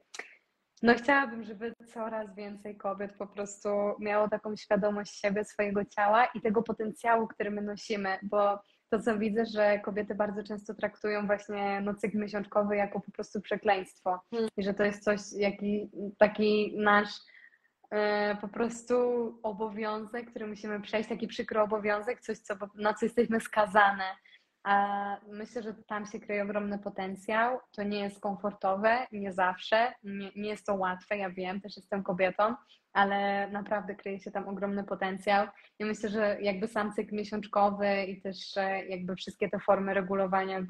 [0.83, 6.41] no chciałabym, żeby coraz więcej kobiet po prostu miało taką świadomość siebie, swojego ciała i
[6.41, 8.59] tego potencjału, który my nosimy, bo
[8.91, 13.41] to, co widzę, że kobiety bardzo często traktują właśnie no, cykl miesiączkowy jako po prostu
[13.41, 14.49] przekleństwo Mm.
[14.57, 17.11] i że to jest coś, jaki, taki nasz
[17.91, 18.95] e, po prostu
[19.43, 24.05] obowiązek, który musimy przejść, taki przykry obowiązek, coś, co, na co jesteśmy skazane.
[24.65, 27.59] A myślę, że tam się kryje ogromny potencjał.
[27.77, 32.03] To nie jest komfortowe, nie zawsze, nie, nie jest to łatwe, ja wiem, też jestem
[32.03, 32.55] kobietą,
[32.93, 35.47] ale naprawdę kryje się tam ogromny potencjał.
[35.79, 40.59] I myślę, że jakby sam cykl miesiączkowy i też e, jakby wszystkie te formy regulowania,
[40.59, 40.65] e,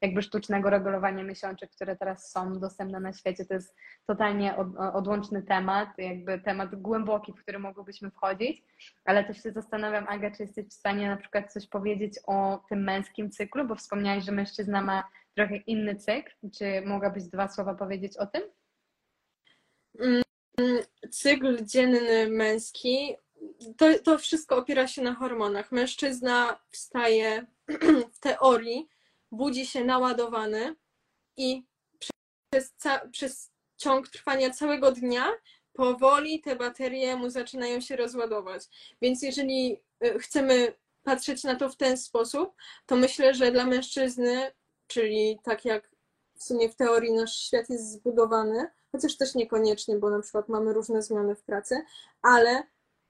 [0.00, 5.42] jakby sztucznego regulowania miesiączek, które teraz są dostępne na świecie, to jest totalnie od, odłączny
[5.42, 8.62] temat, jakby temat głęboki, w który mogłybyśmy wchodzić,
[9.04, 12.84] ale też się zastanawiam, Aga, czy jesteś w stanie na przykład coś powiedzieć o tym
[12.84, 15.04] męskim cyklu, bo wspomniałaś, że mężczyzna ma
[15.36, 16.32] trochę inny cykl.
[16.58, 18.42] Czy mogłabyś dwa słowa powiedzieć o tym?
[21.10, 23.16] Cykl dzienny męski,
[23.76, 25.72] to, to wszystko opiera się na hormonach.
[25.72, 27.46] Mężczyzna wstaje
[28.14, 28.88] w teorii,
[29.32, 30.76] budzi się naładowany
[31.36, 31.64] i
[32.50, 32.74] przez,
[33.12, 35.32] przez ciąg trwania całego dnia
[35.72, 38.62] powoli te baterie mu zaczynają się rozładować.
[39.02, 42.54] Więc jeżeli y, chcemy patrzeć na to w ten sposób,
[42.86, 44.52] to myślę, że dla mężczyzny,
[44.86, 45.89] czyli tak jak
[46.40, 50.72] w sumie w teorii nasz świat jest zbudowany, chociaż też niekoniecznie, bo na przykład mamy
[50.72, 51.82] różne zmiany w pracy,
[52.22, 52.62] ale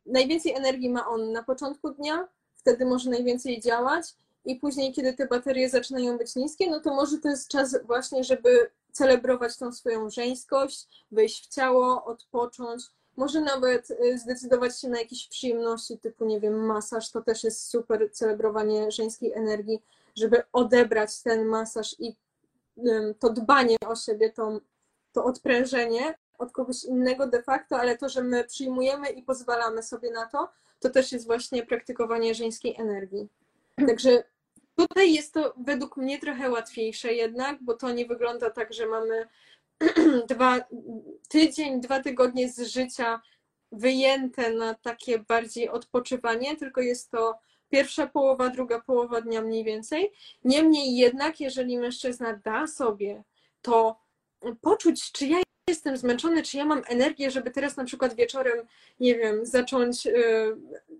[0.06, 4.14] najwięcej energii ma on na początku dnia, wtedy może najwięcej działać
[4.44, 8.24] i później, kiedy te baterie zaczynają być niskie, no to może to jest czas właśnie,
[8.24, 12.82] żeby celebrować tą swoją żeńskość, wejść w ciało, odpocząć,
[13.16, 17.68] może nawet y, zdecydować się na jakieś przyjemności typu, nie wiem, masaż, to też jest
[17.68, 19.82] super celebrowanie żeńskiej energii,
[20.16, 22.16] żeby odebrać ten masaż i
[23.18, 24.60] to dbanie o siebie, to,
[25.12, 30.10] to odprężenie od kogoś innego de facto, ale to, że my przyjmujemy i pozwalamy sobie
[30.10, 30.48] na to,
[30.80, 33.28] to też jest właśnie praktykowanie żeńskiej energii.
[33.86, 34.24] Także
[34.76, 39.28] tutaj jest to według mnie trochę łatwiejsze jednak, bo to nie wygląda tak, że mamy
[40.34, 40.60] dwa,
[41.28, 43.20] tydzień, dwa tygodnie z życia
[43.72, 47.38] wyjęte na takie bardziej odpoczywanie, tylko jest to
[47.70, 50.12] pierwsza połowa, druga połowa dnia mniej więcej.
[50.44, 53.22] Niemniej jednak, jeżeli mężczyzna da sobie
[53.62, 53.96] to
[54.60, 58.66] poczuć, czy ja jestem zmęczony, czy ja mam energię, żeby teraz na przykład wieczorem,
[59.00, 60.56] nie wiem, zacząć yy,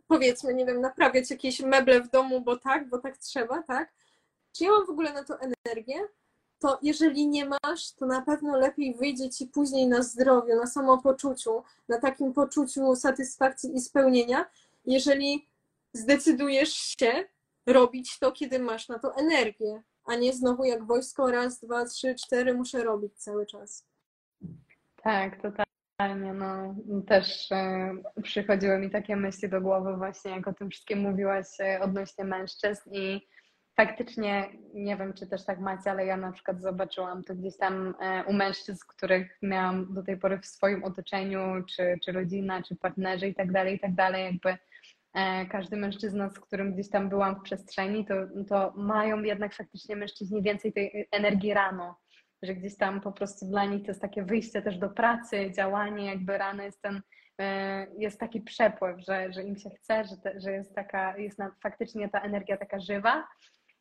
[0.08, 3.92] powiedzmy, nie wiem, naprawiać jakieś meble w domu, bo tak, bo tak trzeba, tak?
[4.52, 5.94] Czy ja mam w ogóle na to energię?
[6.58, 11.62] To jeżeli nie masz, to na pewno lepiej wyjdzie ci później na zdrowiu, na samopoczuciu,
[11.88, 14.46] na takim poczuciu satysfakcji i spełnienia,
[14.86, 15.48] jeżeli
[15.92, 17.24] zdecydujesz się
[17.66, 22.14] robić to, kiedy masz na to energię, a nie znowu jak wojsko raz, dwa, trzy,
[22.14, 23.88] cztery muszę robić cały czas.
[25.02, 26.32] Tak, totalnie.
[26.32, 26.74] No,
[27.06, 31.80] też e, przychodziły mi takie myśli do głowy właśnie, jak o tym wszystkim mówiłaś e,
[31.80, 33.28] odnośnie mężczyzn i
[33.76, 37.94] faktycznie, nie wiem, czy też tak macie, ale ja na przykład zobaczyłam to gdzieś tam
[38.00, 42.76] e, u mężczyzn, których miałam do tej pory w swoim otoczeniu, czy, czy rodzina, czy
[42.76, 44.56] partnerzy i tak dalej, i tak dalej, jakby
[45.50, 48.14] każdy mężczyzna, z którym gdzieś tam byłam w przestrzeni, to,
[48.48, 51.96] to mają jednak faktycznie mężczyźni więcej tej energii rano
[52.42, 56.06] że gdzieś tam po prostu dla nich to jest takie wyjście też do pracy, działanie,
[56.06, 57.02] jakby rano jest ten,
[57.40, 61.38] e, jest taki przepływ, że, że im się chce, że, te, że jest taka, jest
[61.38, 63.28] na, faktycznie ta energia taka żywa.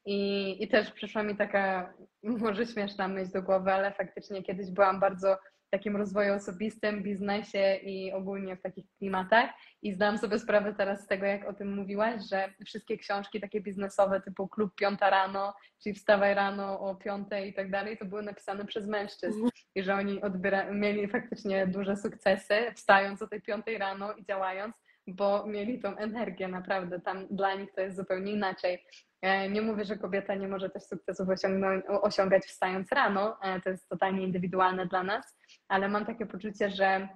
[0.05, 4.99] I, I też przyszła mi taka może śmieszna myśl do głowy, ale faktycznie kiedyś byłam
[4.99, 5.37] bardzo
[5.69, 9.49] w takim rozwoju osobistym, biznesie i ogólnie w takich klimatach.
[9.81, 13.61] I zdałam sobie sprawę teraz z tego, jak o tym mówiłaś, że wszystkie książki takie
[13.61, 15.53] biznesowe typu Klub Piąta Rano,
[15.83, 19.47] czyli Wstawaj Rano o piątej i tak dalej, to były napisane przez mężczyzn.
[19.75, 24.75] I że oni odbiera, mieli faktycznie duże sukcesy, wstając o tej piątej rano i działając,
[25.07, 26.99] bo mieli tą energię naprawdę.
[26.99, 28.85] Tam dla nich to jest zupełnie inaczej.
[29.21, 33.69] E, Nie mówię, że kobieta nie może też sukcesów osiągnąć, osiągać wstając rano, e, to
[33.69, 35.38] jest totalnie indywidualne dla nas,
[35.69, 37.07] ale mam takie poczucie, że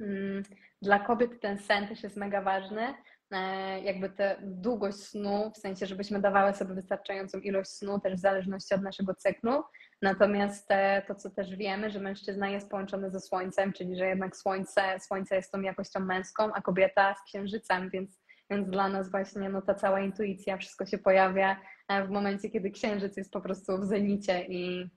[0.00, 0.42] mm,
[0.82, 2.94] dla kobiet ten sen też jest mega ważny,
[3.30, 8.20] e, jakby tę długość snu, w sensie, żebyśmy dawały sobie wystarczającą ilość snu, też w
[8.20, 9.62] zależności od naszego cyklu.
[10.02, 10.68] Natomiast
[11.08, 15.36] to, co też wiemy, że mężczyzna jest połączony ze słońcem, czyli że jednak słońce, słońce
[15.36, 19.74] jest tą jakością męską, a kobieta z księżycem, więc, więc dla nas właśnie no, ta
[19.74, 21.56] cała intuicja, wszystko się pojawia
[22.06, 24.90] w momencie, kiedy księżyc jest po prostu w zenicie i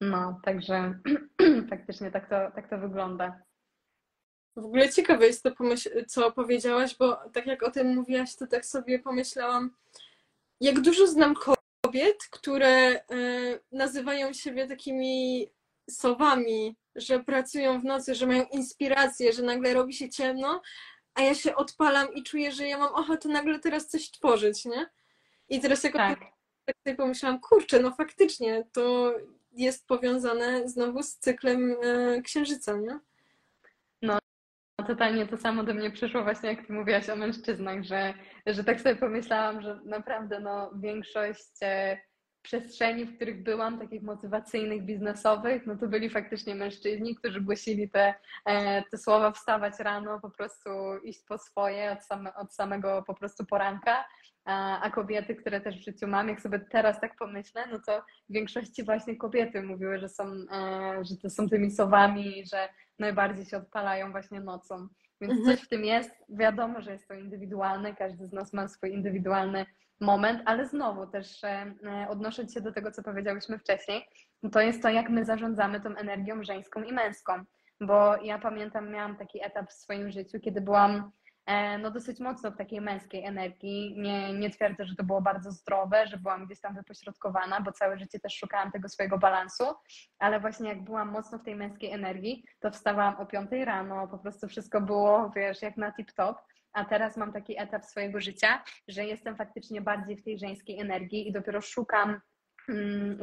[0.00, 0.98] no, także
[1.70, 3.42] faktycznie tak to, tak to wygląda.
[4.56, 5.50] W ogóle ciekawe jest to,
[6.08, 9.76] co powiedziałaś, bo tak jak o tym mówiłaś, to tak sobie pomyślałam,
[10.60, 11.34] jak dużo znam
[11.82, 13.00] kobiet, które e,
[13.72, 15.48] nazywają siebie takimi
[15.90, 20.62] sowami, że pracują w nocy, że mają inspirację, że nagle robi się ciemno,
[21.14, 24.86] a ja się odpalam i czuję, że ja mam ochotę nagle teraz coś tworzyć, nie?
[25.48, 26.20] I teraz jak tak.
[26.64, 29.14] tak sobie pomyślałam, kurczę, no faktycznie, to
[29.52, 32.98] jest powiązane znowu z cyklem e, księżyca, nie?
[34.02, 34.18] No,
[34.86, 38.14] totalnie to samo do mnie przyszło właśnie, jak ty mówiłaś o mężczyznach, że,
[38.46, 41.98] że tak sobie pomyślałam, że naprawdę no, większość e,
[42.42, 48.14] przestrzeni, w których byłam, takich motywacyjnych, biznesowych, no to byli faktycznie mężczyźni, którzy głosili te,
[48.44, 50.70] e, te słowa wstawać rano, po prostu
[51.04, 54.04] iść po swoje od, same, od samego po prostu poranka
[54.44, 58.32] a, kobiety, które też w życiu mam, jak sobie teraz tak pomyślę, no to w
[58.32, 63.56] większości właśnie kobiety mówiły, że są, e, że to są tymi sowami, że najbardziej się
[63.56, 64.88] odpalają właśnie nocą.
[65.20, 65.56] Więc mhm.
[65.56, 66.10] coś w tym jest.
[66.28, 69.66] Wiadomo, że jest to indywidualne, każdy z nas ma swój indywidualny
[70.00, 71.74] moment, ale znowu też e,
[72.08, 74.08] odnosząc się do tego, co powiedziałyśmy wcześniej,
[74.52, 77.32] to jest to, jak my zarządzamy tą energią żeńską i męską.
[77.80, 81.21] Bo ja pamiętam, miałam taki etap w swoim życiu, kiedy byłam E,
[81.78, 83.94] no dosyć mocno w takiej męskiej energii.
[83.98, 87.98] Nie, nie twierdzę, że to było bardzo zdrowe, że byłam gdzieś tam wypośrodkowana, bo całe
[87.98, 89.64] życie też szukałam tego swojego balansu,
[90.18, 94.18] ale właśnie jak byłam mocno w tej męskiej energii, to wstawałam o 5 rano, po
[94.18, 96.34] prostu wszystko było, wiesz, jak na tip-top,
[96.72, 101.28] a teraz mam taki etap swojego życia, że jestem faktycznie bardziej w tej żeńskiej energii
[101.28, 102.20] i dopiero szukam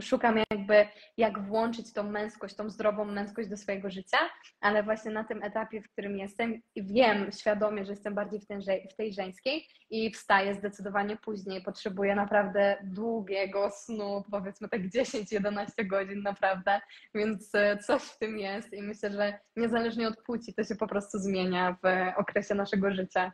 [0.02, 4.18] szukam jakby jak włączyć tą męskość, tą zdrową męskość do swojego życia,
[4.62, 8.62] ale właśnie na tym etapie, w którym jestem, wiem świadomie, że jestem bardziej w, ten,
[8.92, 11.62] w tej żeńskiej i wstaję zdecydowanie później.
[11.62, 16.82] Potrzebuję naprawdę długiego snu, powiedzmy tak 10-11 godzin naprawdę,
[17.16, 20.88] więc e, coś w tym jest i myślę, że niezależnie od płci to się po
[20.88, 23.32] prostu zmienia w okresie naszego życia.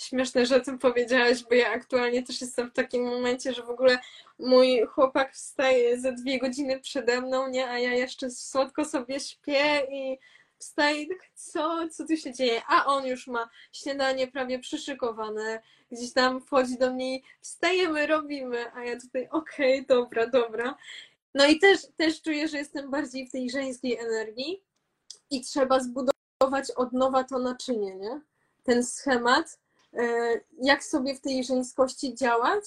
[0.00, 3.70] Śmieszne, że o tym powiedziałaś, bo ja aktualnie też jestem w takim momencie, że w
[3.70, 3.98] ogóle
[4.38, 7.68] mój chłopak wstaje ze dwie godziny przede mną, nie?
[7.68, 10.18] A ja jeszcze słodko sobie śpię i
[10.58, 12.62] wstaję i tak, co, co tu się dzieje?
[12.68, 18.72] A on już ma śniadanie prawie przyszykowane, gdzieś tam wchodzi do mnie i wstajemy, robimy,
[18.72, 20.76] a ja tutaj, okej, okay, dobra, dobra.
[21.34, 24.62] No i też, też czuję, że jestem bardziej w tej żeńskiej energii
[25.30, 28.20] i trzeba zbudować od nowa to naczynie, nie?
[28.62, 29.58] Ten schemat,
[30.62, 32.64] jak sobie w tej żeńskości działać?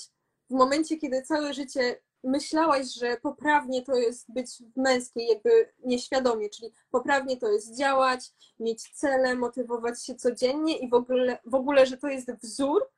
[0.49, 6.49] W momencie, kiedy całe życie myślałaś, że poprawnie to jest być w męskiej, jakby nieświadomie,
[6.49, 11.85] czyli poprawnie to jest działać, mieć cele, motywować się codziennie i w ogóle, w ogóle
[11.85, 12.89] że to jest wzór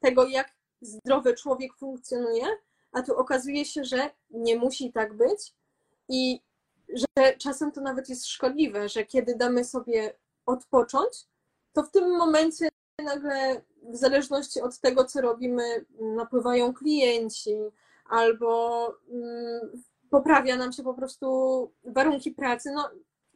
[0.00, 2.46] tego, jak zdrowy człowiek funkcjonuje,
[2.92, 5.54] a tu okazuje się, że nie musi tak być
[6.08, 6.40] i
[6.88, 10.14] że czasem to nawet jest szkodliwe, że kiedy damy sobie
[10.46, 11.26] odpocząć,
[11.72, 12.68] to w tym momencie
[13.02, 17.56] nagle w zależności od tego, co robimy, napływają klienci
[18.04, 22.90] albo mm, poprawia nam się po prostu warunki pracy, no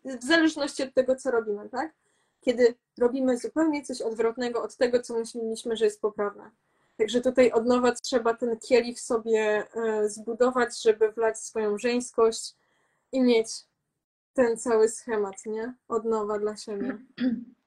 [0.04, 1.94] w zależności od tego, co robimy, tak?
[2.40, 6.50] Kiedy robimy zupełnie coś odwrotnego od tego, co myśleliśmy, że jest poprawne.
[6.96, 12.54] Także tutaj od nowa trzeba ten kielich sobie e, zbudować, żeby wlać swoją żeńskość
[13.12, 13.48] i mieć
[14.34, 15.74] ten cały schemat, nie?
[15.88, 16.98] Od nowa dla siebie.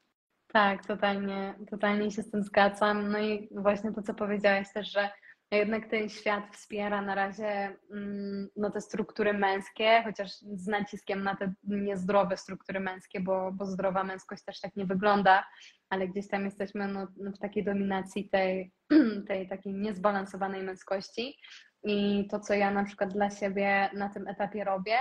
[0.54, 3.12] Tak, totalnie, totalnie się z tym zgadzam.
[3.12, 5.10] No i właśnie to, co powiedziałaś też, że
[5.52, 11.36] jednak ten świat wspiera na razie mm, no, te struktury męskie, chociaż z naciskiem na
[11.36, 15.46] te niezdrowe struktury męskie, bo, bo zdrowa męskość też tak nie wygląda,
[15.90, 18.72] ale gdzieś tam jesteśmy no, w takiej dominacji tej,
[19.28, 21.38] tej takiej niezbalansowanej męskości.
[21.84, 24.98] I to, co ja na przykład dla siebie na tym etapie robię,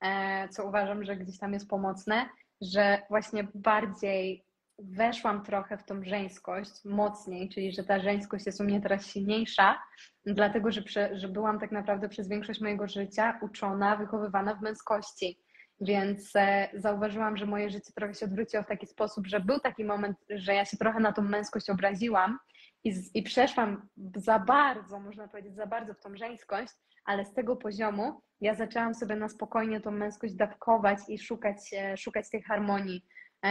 [0.00, 2.28] e, co uważam, że gdzieś tam jest pomocne,
[2.60, 4.43] że właśnie bardziej
[4.78, 9.78] weszłam trochę w tą żeńskość mocniej, czyli że ta żeńskość jest u mnie teraz silniejsza,
[10.26, 15.38] dlatego że, prze, że byłam tak naprawdę przez większość mojego życia uczona, wychowywana w męskości.
[15.80, 19.84] Więc e, zauważyłam, że moje życie trochę się odwróciło w taki sposób, że był taki
[19.84, 22.38] moment, że ja się trochę na tą męskość obraziłam
[22.84, 26.72] i, z, i przeszłam za bardzo, można powiedzieć, za bardzo w tą żeńskość,
[27.04, 31.96] ale z tego poziomu ja zaczęłam sobie na spokojnie tą męskość dawkować i szukać, e,
[31.96, 33.04] szukać tej harmonii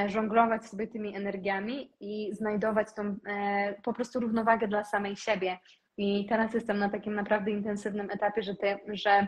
[0.08, 3.16] żonglować sobie tymi energiami i znajdować tą
[3.84, 5.58] po prostu równowagę dla samej siebie.
[5.98, 9.28] I teraz jestem na takim naprawdę intensywnym etapie, że, ty, że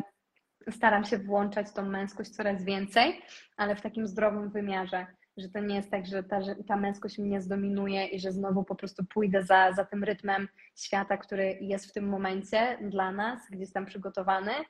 [0.72, 3.22] staram się włączać tą męskość coraz więcej,
[3.58, 5.08] ale w takim zdrowym wymiarze
[5.38, 8.64] że to nie jest tak, że ta, że ta męskość mnie zdominuje i że znowu
[8.64, 13.40] po prostu pójdę za, za tym rytmem świata, który jest w tym momencie dla nas,
[13.52, 14.64] gdzieś tam przygotowany, e,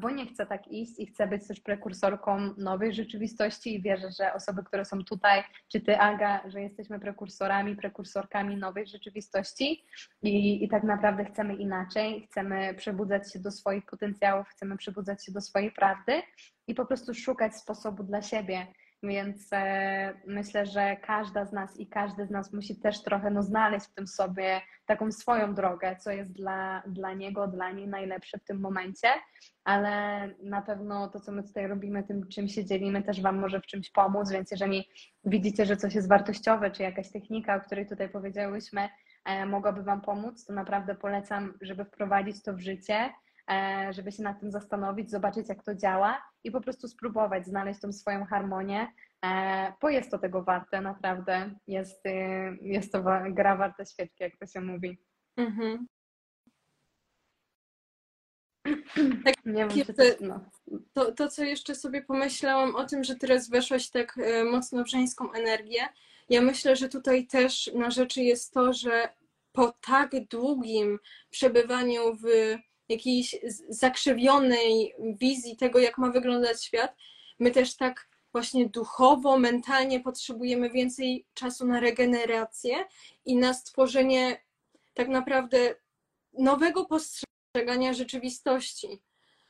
[0.00, 4.32] bo nie chcę tak iść i chcę być też prekursorką nowej rzeczywistości i wierzę, że
[4.34, 9.84] osoby, które są tutaj, czy ty, Aga, że jesteśmy prekursorami, prekursorkami nowej rzeczywistości
[10.22, 15.32] i, i tak naprawdę chcemy inaczej, chcemy przebudzać się do swoich potencjałów, chcemy przebudzać się
[15.32, 16.22] do swojej prawdy
[16.66, 18.66] i po prostu szukać sposobu dla siebie
[19.02, 23.42] więc e, myślę, że każda z nas i każdy z nas musi też trochę no,
[23.42, 28.38] znaleźć w tym sobie taką swoją drogę, co jest dla, dla niego, dla niej najlepsze
[28.38, 29.08] w tym momencie,
[29.64, 29.90] ale
[30.42, 33.66] na pewno to, co my tutaj robimy, tym, czym się dzielimy, też Wam może w
[33.66, 34.88] czymś pomóc, więc jeżeli
[35.24, 38.88] widzicie, że coś jest wartościowe, czy jakaś technika, o której tutaj powiedziałyśmy,
[39.24, 43.10] e, mogłaby Wam pomóc, to naprawdę polecam, żeby wprowadzić to w życie
[43.90, 47.92] żeby się nad tym zastanowić, zobaczyć, jak to działa i po prostu spróbować znaleźć tą
[47.92, 48.92] swoją harmonię,
[49.24, 51.50] e, bo jest to tego warte, naprawdę.
[51.66, 54.98] Jest, y, jest to gra warta świeczki, jak to się mówi.
[55.36, 55.86] Mhm.
[59.24, 60.40] Tak, nie wiem, czy to, no.
[60.92, 64.88] to, to, co jeszcze sobie pomyślałam o tym, że teraz weszłaś tak e, mocno w
[64.88, 65.88] żeńską energię,
[66.28, 69.08] ja myślę, że tutaj też na rzeczy jest to, że
[69.52, 70.98] po tak długim
[71.30, 72.26] przebywaniu w
[72.90, 73.36] jakiejś
[73.68, 76.96] zakrzywionej wizji tego, jak ma wyglądać świat,
[77.38, 82.74] my też tak właśnie duchowo, mentalnie potrzebujemy więcej czasu na regenerację
[83.24, 84.40] i na stworzenie
[84.94, 85.74] tak naprawdę
[86.32, 89.02] nowego postrzegania rzeczywistości.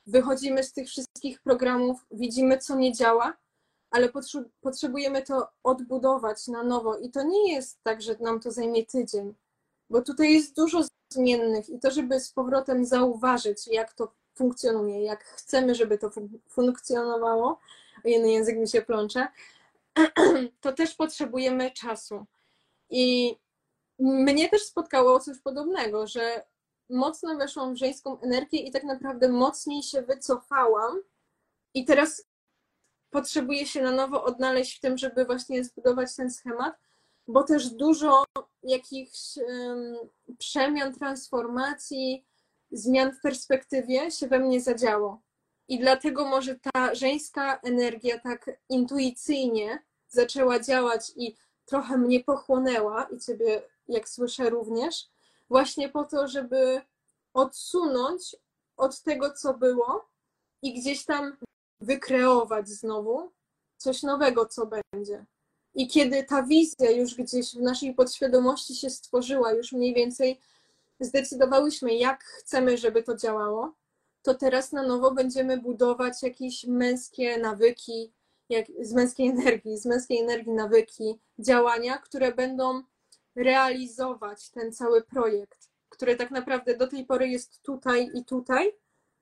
[0.07, 3.37] Wychodzimy z tych wszystkich programów, widzimy, co nie działa,
[3.91, 4.09] ale
[4.61, 6.99] potrzebujemy to odbudować na nowo.
[6.99, 9.35] I to nie jest tak, że nam to zajmie tydzień,
[9.91, 15.25] bo tutaj jest dużo zmiennych i to, żeby z powrotem zauważyć, jak to funkcjonuje, jak
[15.25, 17.61] chcemy, żeby to fun funkcjonowało,
[18.05, 19.29] jeden język mi się plącze,
[20.61, 22.27] to też potrzebujemy czasu.
[22.91, 23.37] I
[23.99, 26.45] mnie też spotkało coś podobnego, że
[26.91, 31.01] mocno weszłam w żeńską energię i tak naprawdę mocniej się wycofałam.
[31.75, 32.25] I teraz
[33.11, 36.75] potrzebuję się na nowo odnaleźć w tym, żeby właśnie zbudować ten schemat,
[37.33, 38.25] bo też dużo
[38.63, 39.19] jakichś
[40.39, 42.25] przemian, transformacji,
[42.73, 45.21] zmian w perspektywie się we mnie zadziało.
[45.69, 53.19] I dlatego może ta żeńska energia tak intuicyjnie zaczęła działać i trochę mnie pochłonęła, i
[53.19, 55.09] ciebie, jak słyszę, również,
[55.49, 56.81] właśnie po to, żeby
[57.35, 58.37] odsunąć
[58.77, 60.09] od tego, co było
[60.63, 61.37] i gdzieś tam
[61.81, 63.33] wykreować znowu
[63.77, 65.25] coś nowego, co będzie.
[65.75, 70.41] I kiedy ta wizja już gdzieś w naszej podświadomości się stworzyła, już mniej więcej
[71.01, 73.75] zdecydowałyśmy, jak chcemy, żeby to działało,
[74.23, 78.13] to teraz na nowo będziemy budować jakieś męskie nawyki,
[78.49, 82.83] jak, z męskiej energii, z męskiej energii nawyki, działania, które będą
[83.35, 88.73] realizować ten cały projekt, który tak naprawdę do tej pory jest tutaj i tutaj,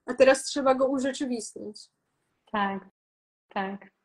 [0.06, 1.90] a teraz trzeba go urzeczywistnić.
[2.52, 2.88] Tak,
[3.48, 3.97] tak.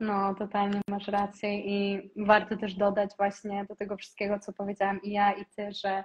[0.00, 5.10] No, totalnie masz rację i warto też dodać właśnie do tego wszystkiego, co powiedziałam i
[5.10, 6.04] ja, i ty, że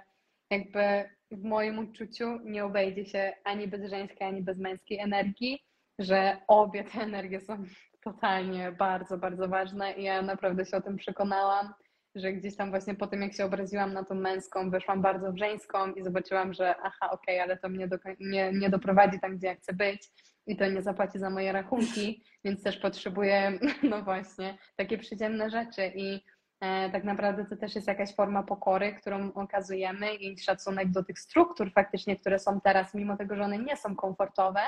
[0.50, 5.58] jakby w moim uczuciu nie obejdzie się ani bez żeńskiej, ani bez męskiej energii,
[5.98, 7.64] że obie te energie są
[8.04, 11.74] totalnie bardzo, bardzo ważne i ja naprawdę się o tym przekonałam,
[12.14, 15.38] że gdzieś tam właśnie po tym, jak się obraziłam na tą męską, weszłam bardzo w
[15.38, 19.36] żeńską i zobaczyłam, że aha, okej, okay, ale to mnie do, nie, nie doprowadzi tam,
[19.36, 20.08] gdzie ja chcę być
[20.46, 23.58] i to nie zapłaci za moje rachunki, więc też potrzebuję,
[23.90, 26.20] no właśnie, takie przyziemne rzeczy i
[26.60, 31.18] e, tak naprawdę to też jest jakaś forma pokory, którą okazujemy i szacunek do tych
[31.18, 34.60] struktur faktycznie, które są teraz, mimo tego, że one nie są komfortowe,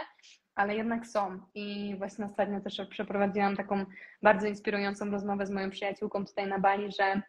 [0.54, 1.40] ale jednak są.
[1.54, 3.84] I właśnie ostatnio też przeprowadziłam taką
[4.22, 7.22] bardzo inspirującą rozmowę z moją przyjaciółką tutaj na Bali, że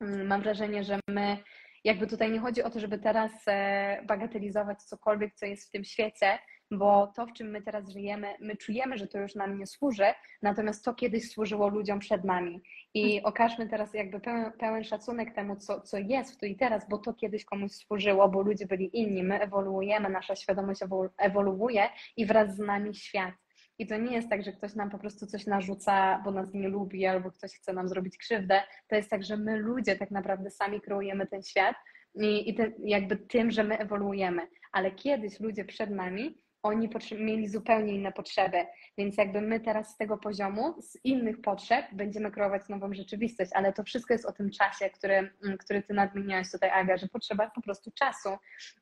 [0.00, 1.36] mm, mam wrażenie, że my
[1.84, 5.84] jakby tutaj nie chodzi o to, żeby teraz e, bagatelizować cokolwiek, co jest w tym
[5.84, 6.38] świecie,
[6.72, 10.06] bo to, w czym my teraz żyjemy, my czujemy, że to już nam nie służy,
[10.42, 12.62] natomiast to kiedyś służyło ludziom przed nami.
[12.94, 13.24] I mhm.
[13.24, 16.98] okażmy teraz jakby pełen, pełen szacunek temu, co, co jest w tu i teraz, bo
[16.98, 20.80] to kiedyś komuś służyło, bo ludzie byli inni, my ewoluujemy, nasza świadomość
[21.18, 23.34] ewoluuje i wraz z nami świat.
[23.78, 26.68] I to nie jest tak, że ktoś nam po prostu coś narzuca, bo nas nie
[26.68, 28.62] lubi, albo ktoś chce nam zrobić krzywdę.
[28.88, 31.76] To jest tak, że my ludzie tak naprawdę sami kreujemy ten świat
[32.14, 34.48] i, i jakby tym, że my ewoluujemy.
[34.72, 36.88] Ale kiedyś ludzie przed nami oni
[37.18, 38.56] mieli zupełnie inne potrzeby.
[38.98, 43.72] Więc jakby my teraz z tego poziomu, z innych potrzeb będziemy kreować nową rzeczywistość, ale
[43.72, 47.50] to wszystko jest o tym czasie, który, mm, który ty nadmieniałaś tutaj, Aga, że potrzeba
[47.50, 48.28] po prostu czasu.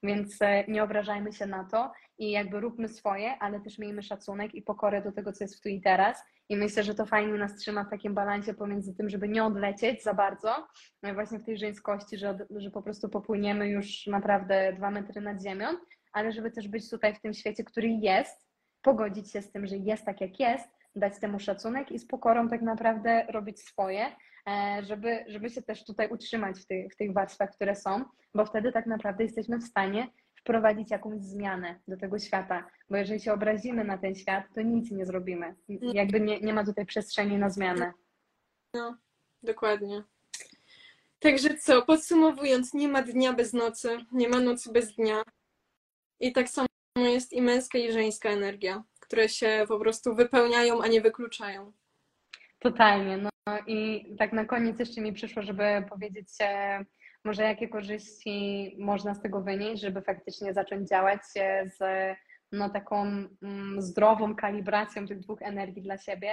[0.03, 4.55] Więc e, nie obrażajmy się na to i jakby róbmy swoje, ale też miejmy szacunek
[4.55, 6.25] i pokorę do tego, co jest w tu i teraz.
[6.49, 10.03] I myślę, że to fajnie nas trzyma w takim balansie pomiędzy tym, żeby nie odlecieć
[10.03, 10.67] za bardzo,
[11.03, 15.43] no właśnie w tej żeńskości, że, że po prostu popłyniemy już naprawdę dwa metry nad
[15.43, 15.67] ziemią,
[16.13, 18.47] ale żeby też być tutaj w tym świecie, który jest,
[18.83, 22.49] pogodzić się z tym, że jest tak, jak jest, dać temu szacunek i z pokorą
[22.49, 24.07] tak naprawdę robić swoje,
[24.49, 28.05] e, żeby, żeby się też tutaj utrzymać w, tych, w tych warstwach, które są,
[28.35, 30.09] bo wtedy tak naprawdę jesteśmy w stanie
[30.41, 34.91] wprowadzić jakąś zmianę do tego świata, bo jeżeli się obrazimy na ten świat, to nic
[34.91, 35.55] nie zrobimy.
[35.81, 37.93] Jakby nie, nie ma tutaj przestrzeni na zmianę.
[38.75, 38.97] No,
[39.43, 40.05] dokładnie.
[41.19, 45.23] Także co, podsumowując, nie ma dnia bez nocy, nie ma nocy bez dnia.
[46.21, 46.67] I tak samo
[46.97, 51.73] jest i męska, i żeńska energia, które się po prostu wypełniają, a nie wykluczają.
[52.59, 53.17] Totalnie.
[53.17, 53.31] No
[53.67, 56.29] i tak na koniec jeszcze mi przyszło, żeby powiedzieć
[57.25, 61.21] może jakie korzyści można z tego wynieść, żeby faktycznie zacząć działać
[61.65, 61.79] z
[62.53, 63.03] no, taką
[63.43, 66.31] mm, zdrową kalibracją tych dwóch energii dla siebie,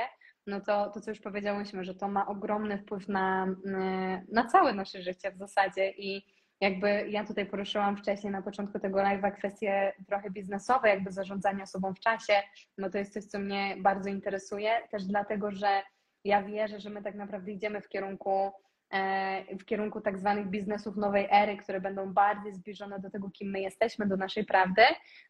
[0.48, 4.74] no to, to co już powiedziałyśmy, że to ma ogromny wpływ na, mm, na całe
[4.74, 6.26] nasze życie w zasadzie i
[6.62, 11.94] jakby ja tutaj poruszyłam wcześniej na początku tego live'a kwestie trochę biznesowe, jakby zarządzania sobą
[11.94, 12.34] w czasie,
[12.78, 15.82] no to jest coś, co mnie bardzo interesuje, też dlatego, że
[16.24, 18.52] ja wierzę, że my tak naprawdę idziemy w kierunku
[18.94, 23.52] e, w kierunku tak zwanych biznesów nowej ery, które będą bardziej zbliżone do tego, kim
[23.52, 24.82] my jesteśmy, do naszej prawdy.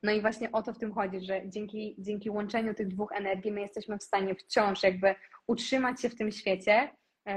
[0.03, 3.51] No i właśnie o to w tym chodzi, że dzięki, dzięki łączeniu tych dwóch energii
[3.51, 5.15] my jesteśmy w stanie wciąż jakby
[5.47, 6.89] utrzymać się w tym świecie,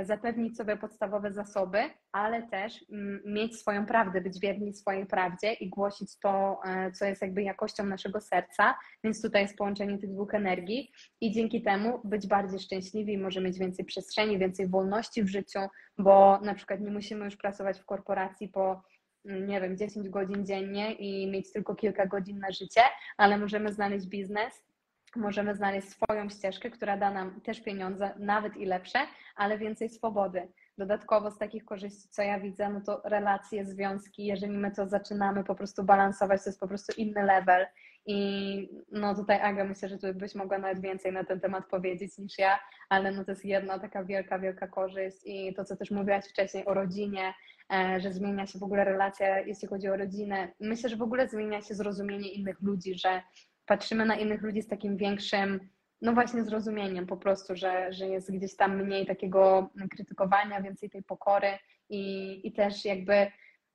[0.03, 1.78] zapewnić sobie podstawowe zasoby,
[2.12, 7.05] ale też mm, mieć swoją prawdę, być wierni swojej prawdzie i głosić to, e, co
[7.05, 8.74] jest jakby jakością naszego serca.
[9.05, 13.59] Więc tutaj jest połączenie tych dwóch energii i dzięki temu być bardziej szczęśliwi, może mieć
[13.59, 15.61] więcej przestrzeni, więcej wolności w życiu,
[15.99, 18.82] bo na przykład nie musimy już pracować w korporacji po
[19.24, 22.80] mm, nie wiem, 10 godzin dziennie i mieć tylko kilka godzin na życie,
[23.16, 24.69] ale możemy znaleźć biznes,
[25.16, 28.98] możemy znaleźć swoją ścieżkę, która da nam też pieniądze, nawet i lepsze,
[29.36, 30.48] ale więcej swobody.
[30.78, 35.44] Dodatkowo z takich korzyści, co ja widzę, no to relacje, związki, jeżeli my to zaczynamy
[35.44, 37.66] po prostu balansować, to jest po prostu inny level.
[38.06, 42.18] I no tutaj Aga, myślę, że tu byś mogła nawet więcej na ten temat powiedzieć
[42.18, 42.58] niż ja,
[42.88, 46.64] ale no to jest jedna taka wielka, wielka korzyść i to, co też mówiłaś wcześniej
[46.66, 47.34] o rodzinie,
[47.72, 50.48] e, że zmienia się w ogóle relacja, jeśli chodzi o rodzinę.
[50.61, 53.22] Myślę, że w ogóle zmienia się zrozumienie innych ludzi, że
[53.70, 55.60] patrzymy na innych ludzi z takim większym,
[56.02, 61.02] no właśnie zrozumieniem po prostu, że, że jest gdzieś tam mniej takiego krytykowania, więcej tej
[61.02, 61.58] pokory
[61.88, 62.00] i,
[62.48, 63.26] i też jakby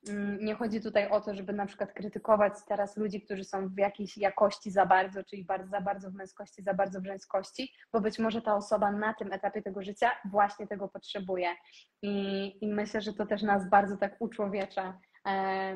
[0.10, 3.78] mm, nie chodzi tutaj o to, żeby na przykład krytykować teraz ludzi, którzy są w
[3.78, 8.02] jakiejś jakości za bardzo, czyli bardzo, za bardzo w męskości, za bardzo w żeńskości, bo
[8.02, 11.50] być może ta osoba na tym etapie tego życia właśnie tego potrzebuje.
[12.02, 15.00] I, i myślę, że to też nas bardzo tak uczłowiecza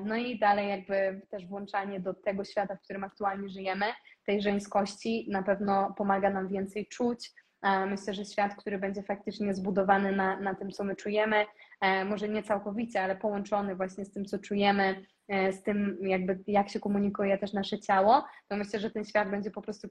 [0.06, 3.86] no i dalej jakby też włączanie do tego świata, w którym aktualnie żyjemy,
[4.26, 7.32] tej żeńskości na pewno pomaga nam więcej czuć.
[7.62, 11.46] E, myślę, że świat, który będzie faktycznie zbudowany na, na tym, co my czujemy,
[11.82, 15.06] e, może nie całkowicie, ale połączony właśnie z tym, co czujemy,
[15.52, 19.52] z tym, jakby jak się komunikuje też nasze ciało, to myślę, że ten świat będzie
[19.52, 19.88] po prostu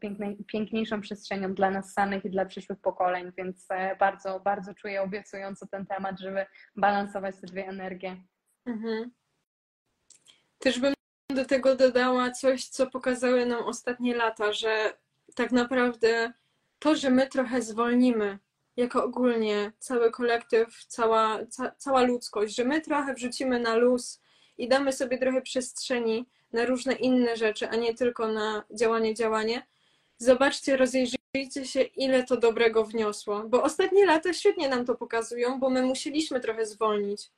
[0.53, 3.69] piękniejszą przestrzenią dla nas samych i dla przyszłych pokoleń, więc
[4.01, 6.47] bardzo, bardzo czuję obiecująco ten temat, żeby
[6.77, 8.17] balansować te dwie energie.
[8.67, 9.11] Mhm.
[10.59, 10.95] Też bym
[11.29, 14.99] do tego dodała coś, co pokazały nam ostatnie lata, że
[15.35, 16.33] tak naprawdę
[16.79, 18.39] to, że my trochę zwolnimy,
[18.77, 24.21] jako ogólnie cały kolektyw, cała, ca, cała ludzkość, że my trochę wrzucimy na luz
[24.59, 29.67] i damy sobie trochę przestrzeni na różne inne rzeczy, a nie tylko na działanie, działanie.
[30.19, 35.71] Zobaczcie, rozejrzyjcie się, ile to dobrego wniosło, bo ostatnie lata świetnie nam to pokazują, bo
[35.71, 37.31] my musieliśmy trochę zwolnić.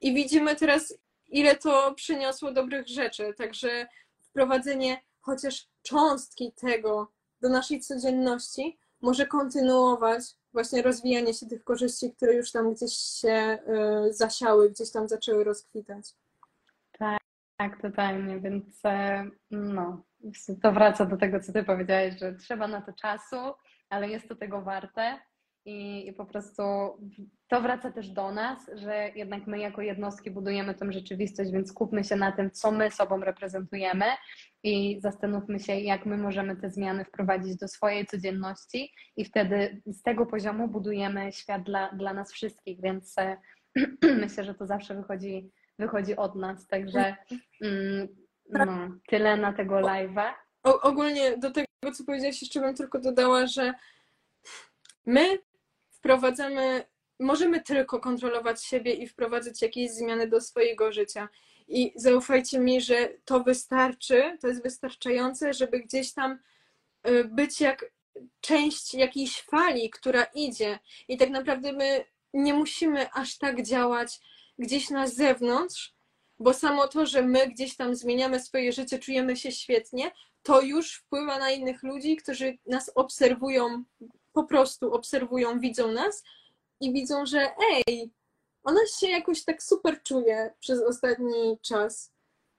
[0.00, 0.94] I widzimy teraz,
[1.32, 3.34] ile to przyniosło dobrych rzeczy.
[3.38, 3.86] Także
[4.20, 10.22] wprowadzenie chociaż cząstki tego do naszej codzienności może kontynuować
[10.52, 13.58] właśnie rozwijanie się tych korzyści, które już tam gdzieś się
[14.08, 16.04] y, zasiały, gdzieś tam zaczęły rozkwitać.
[17.56, 20.02] Tak, totalnie, więc e, no,
[20.62, 23.36] to wraca do tego, co ty powiedziałeś, że trzeba na to czasu,
[23.88, 25.18] ale jest to tego warte
[25.64, 26.62] i, i po prostu
[27.48, 32.04] to wraca też do nas, że jednak my jako jednostki budujemy tę rzeczywistość, więc skupmy
[32.04, 34.04] się na tym, co my sobą reprezentujemy
[34.62, 40.02] i zastanówmy się, jak my możemy te zmiany wprowadzić do swojej codzienności i wtedy z
[40.02, 43.16] tego poziomu budujemy świat dla, dla nas wszystkich, więc
[44.22, 47.16] myślę, że to zawsze wychodzi, wychodzi od nas, także
[47.62, 48.08] mm,
[48.50, 50.32] no, tyle na tego live'a.
[50.62, 53.74] ogólnie do tego, co powiedziałaś, jeszcze bym tylko dodała, że
[55.06, 55.38] my
[56.02, 56.84] wprowadzamy,
[57.20, 61.28] możemy tylko kontrolować siebie i wprowadzać jakieś zmiany do swojego życia.
[61.68, 66.38] I zaufajcie mi, że to wystarczy, to jest wystarczające, żeby gdzieś tam
[67.08, 67.84] y, być jak
[68.40, 70.78] część jakiejś fali, która idzie.
[71.08, 74.20] I tak naprawdę my nie musimy aż tak działać
[74.58, 75.94] gdzieś na zewnątrz,
[76.38, 80.10] bo samo to, że my gdzieś tam zmieniamy swoje życie, czujemy się świetnie,
[80.42, 83.84] to już wpływa na innych ludzi, którzy nas obserwują,
[84.32, 86.24] po prostu obserwują, widzą nas
[86.80, 87.54] i widzą, że
[87.86, 88.12] ej,
[88.64, 92.12] ona się jakoś tak super czuje przez ostatni czas.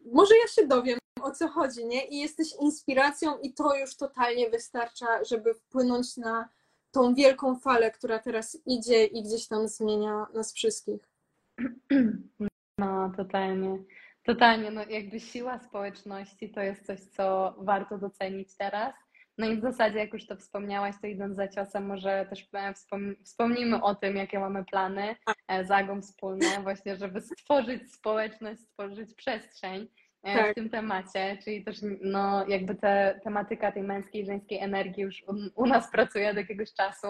[0.06, 2.06] Może ja się dowiem, o co chodzi, nie?
[2.06, 6.50] I jesteś inspiracją i to już totalnie wystarcza, żeby wpłynąć na
[6.92, 11.10] tą wielką falę, która teraz idzie i gdzieś tam zmienia nas wszystkich.
[12.78, 13.84] No, totalnie.
[14.24, 18.94] Totalnie, no jakby siła społeczności to jest coś, co warto docenić teraz.
[19.38, 22.74] No i w zasadzie, jak już to wspomniałaś, to idąc za ciosem, może też e,
[22.74, 25.16] wspom wspomnimy o tym, jakie mamy plany
[25.48, 29.88] e, z Agą wspólne, właśnie, żeby stworzyć społeczność, stworzyć przestrzeń
[30.24, 30.52] e, Tak.
[30.52, 35.24] w tym temacie, czyli też no, jakby te, tematyka tej męskiej i żeńskiej energii już
[35.28, 37.08] u, u nas pracuje od jakiegoś czasu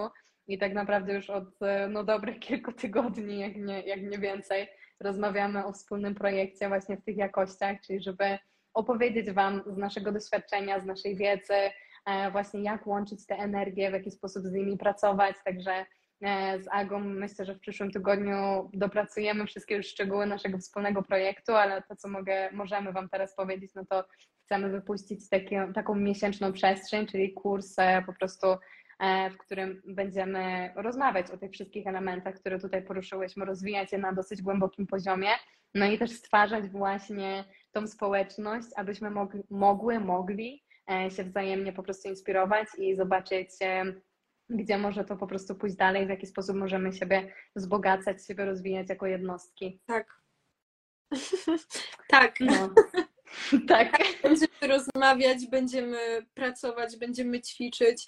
[0.47, 1.49] i tak naprawdę już od
[1.89, 4.67] no, dobrych kilku tygodni, jak nie, jak nie więcej,
[4.99, 8.37] rozmawiamy o wspólnym projekcie właśnie w tych jakościach, czyli żeby
[8.73, 11.53] opowiedzieć Wam z naszego doświadczenia, z naszej wiedzy,
[12.31, 15.35] właśnie jak łączyć te energie, w jaki sposób z nimi pracować.
[15.45, 15.85] Także
[16.21, 21.55] e, z Agą myślę, że w przyszłym tygodniu dopracujemy wszystkie już szczegóły naszego wspólnego projektu,
[21.55, 24.05] ale to, co mogę, możemy Wam teraz powiedzieć, no to
[24.45, 28.47] chcemy wypuścić taki, taką miesięczną przestrzeń, czyli kurs e, po prostu
[29.03, 34.13] E, w którym będziemy rozmawiać o tych wszystkich elementach, które tutaj poruszyłyśmy, rozwijać je na
[34.13, 35.29] dosyć głębokim poziomie,
[35.75, 40.72] no i też stwarzać właśnie tą społeczność, abyśmy mogli, mogły, mogli e,
[41.09, 43.93] się wzajemnie po prostu inspirować i zobaczyć, e,
[44.49, 48.89] gdzie może to po prostu pójść dalej, w jaki sposób możemy siebie wzbogacać, siebie rozwijać
[48.89, 49.79] jako jednostki.
[49.85, 50.21] Tak.
[52.09, 52.39] tak.
[52.39, 52.69] No.
[53.67, 54.03] tak.
[54.23, 58.07] Będziemy rozmawiać, będziemy pracować, będziemy ćwiczyć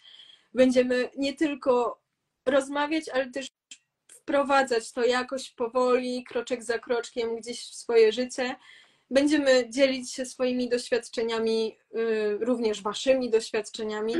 [0.56, 2.02] będziemy nie tylko
[2.46, 3.48] rozmawiać, ale też
[4.12, 8.56] wprowadzać to jakoś powoli, kroczek za kroczkiem gdzieś w swoje życie.
[9.12, 14.14] Będziemy dzielić się swoimi doświadczeniami, y, również waszymi doświadczeniami.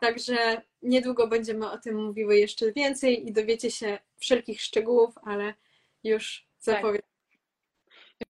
[0.00, 5.54] Także niedługo będziemy o tym mówiły jeszcze więcej i dowiecie się wszelkich szczegółów, ale
[6.04, 7.08] już zapowiadam.
[8.18, 8.28] Tak.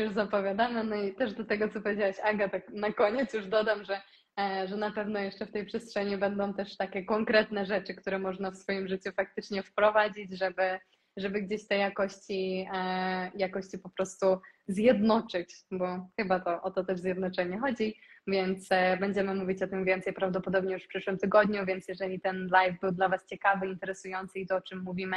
[0.00, 0.84] Już zapowiadamy.
[0.84, 4.00] No i też do tego, co powiedziałaś Aga, tak na koniec już dodam, że
[4.40, 8.50] E, że na pewno jeszcze w tej przestrzeni będą też takie konkretne rzeczy, które można
[8.50, 10.78] w swoim życiu faktycznie wprowadzić, żeby,
[11.16, 17.00] żeby gdzieś te jakości, e, jakości po prostu zjednoczyć, bo chyba to o to też
[17.00, 17.96] zjednoczenie chodzi,
[18.26, 22.48] więc e, będziemy mówić o tym więcej prawdopodobnie już w przyszłym tygodniu, więc jeżeli ten
[22.52, 25.16] live był dla Was ciekawy, interesujący i to, o czym mówimy,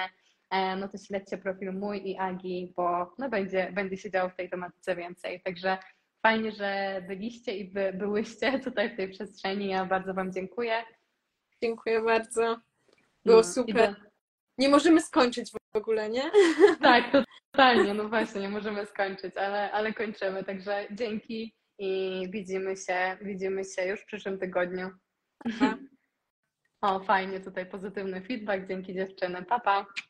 [0.78, 4.50] no to śledźcie profil mój i Agi, bo no będzie, będzie się działo w tej
[4.50, 5.42] tematyce więcej.
[5.42, 5.78] Także
[6.22, 9.68] Fajnie, że byliście i by, byłyście tutaj w tej przestrzeni.
[9.68, 10.84] Ja bardzo Wam dziękuję.
[11.64, 12.58] Dziękuję bardzo.
[13.26, 13.96] Było no, super.
[14.58, 16.32] Nie możemy skończyć w ogóle, nie?
[16.82, 17.12] Tak,
[17.52, 17.94] totalnie.
[17.94, 20.44] No właśnie, nie możemy skończyć, ale, ale kończymy.
[20.44, 24.90] Także dzięki i widzimy się, widzimy się już w przyszłym tygodniu.
[25.46, 25.78] Aha.
[26.82, 28.68] O, fajnie tutaj pozytywny feedback.
[28.68, 29.46] Dzięki dziewczyny.
[29.46, 29.86] Papa.
[29.86, 30.09] Pa.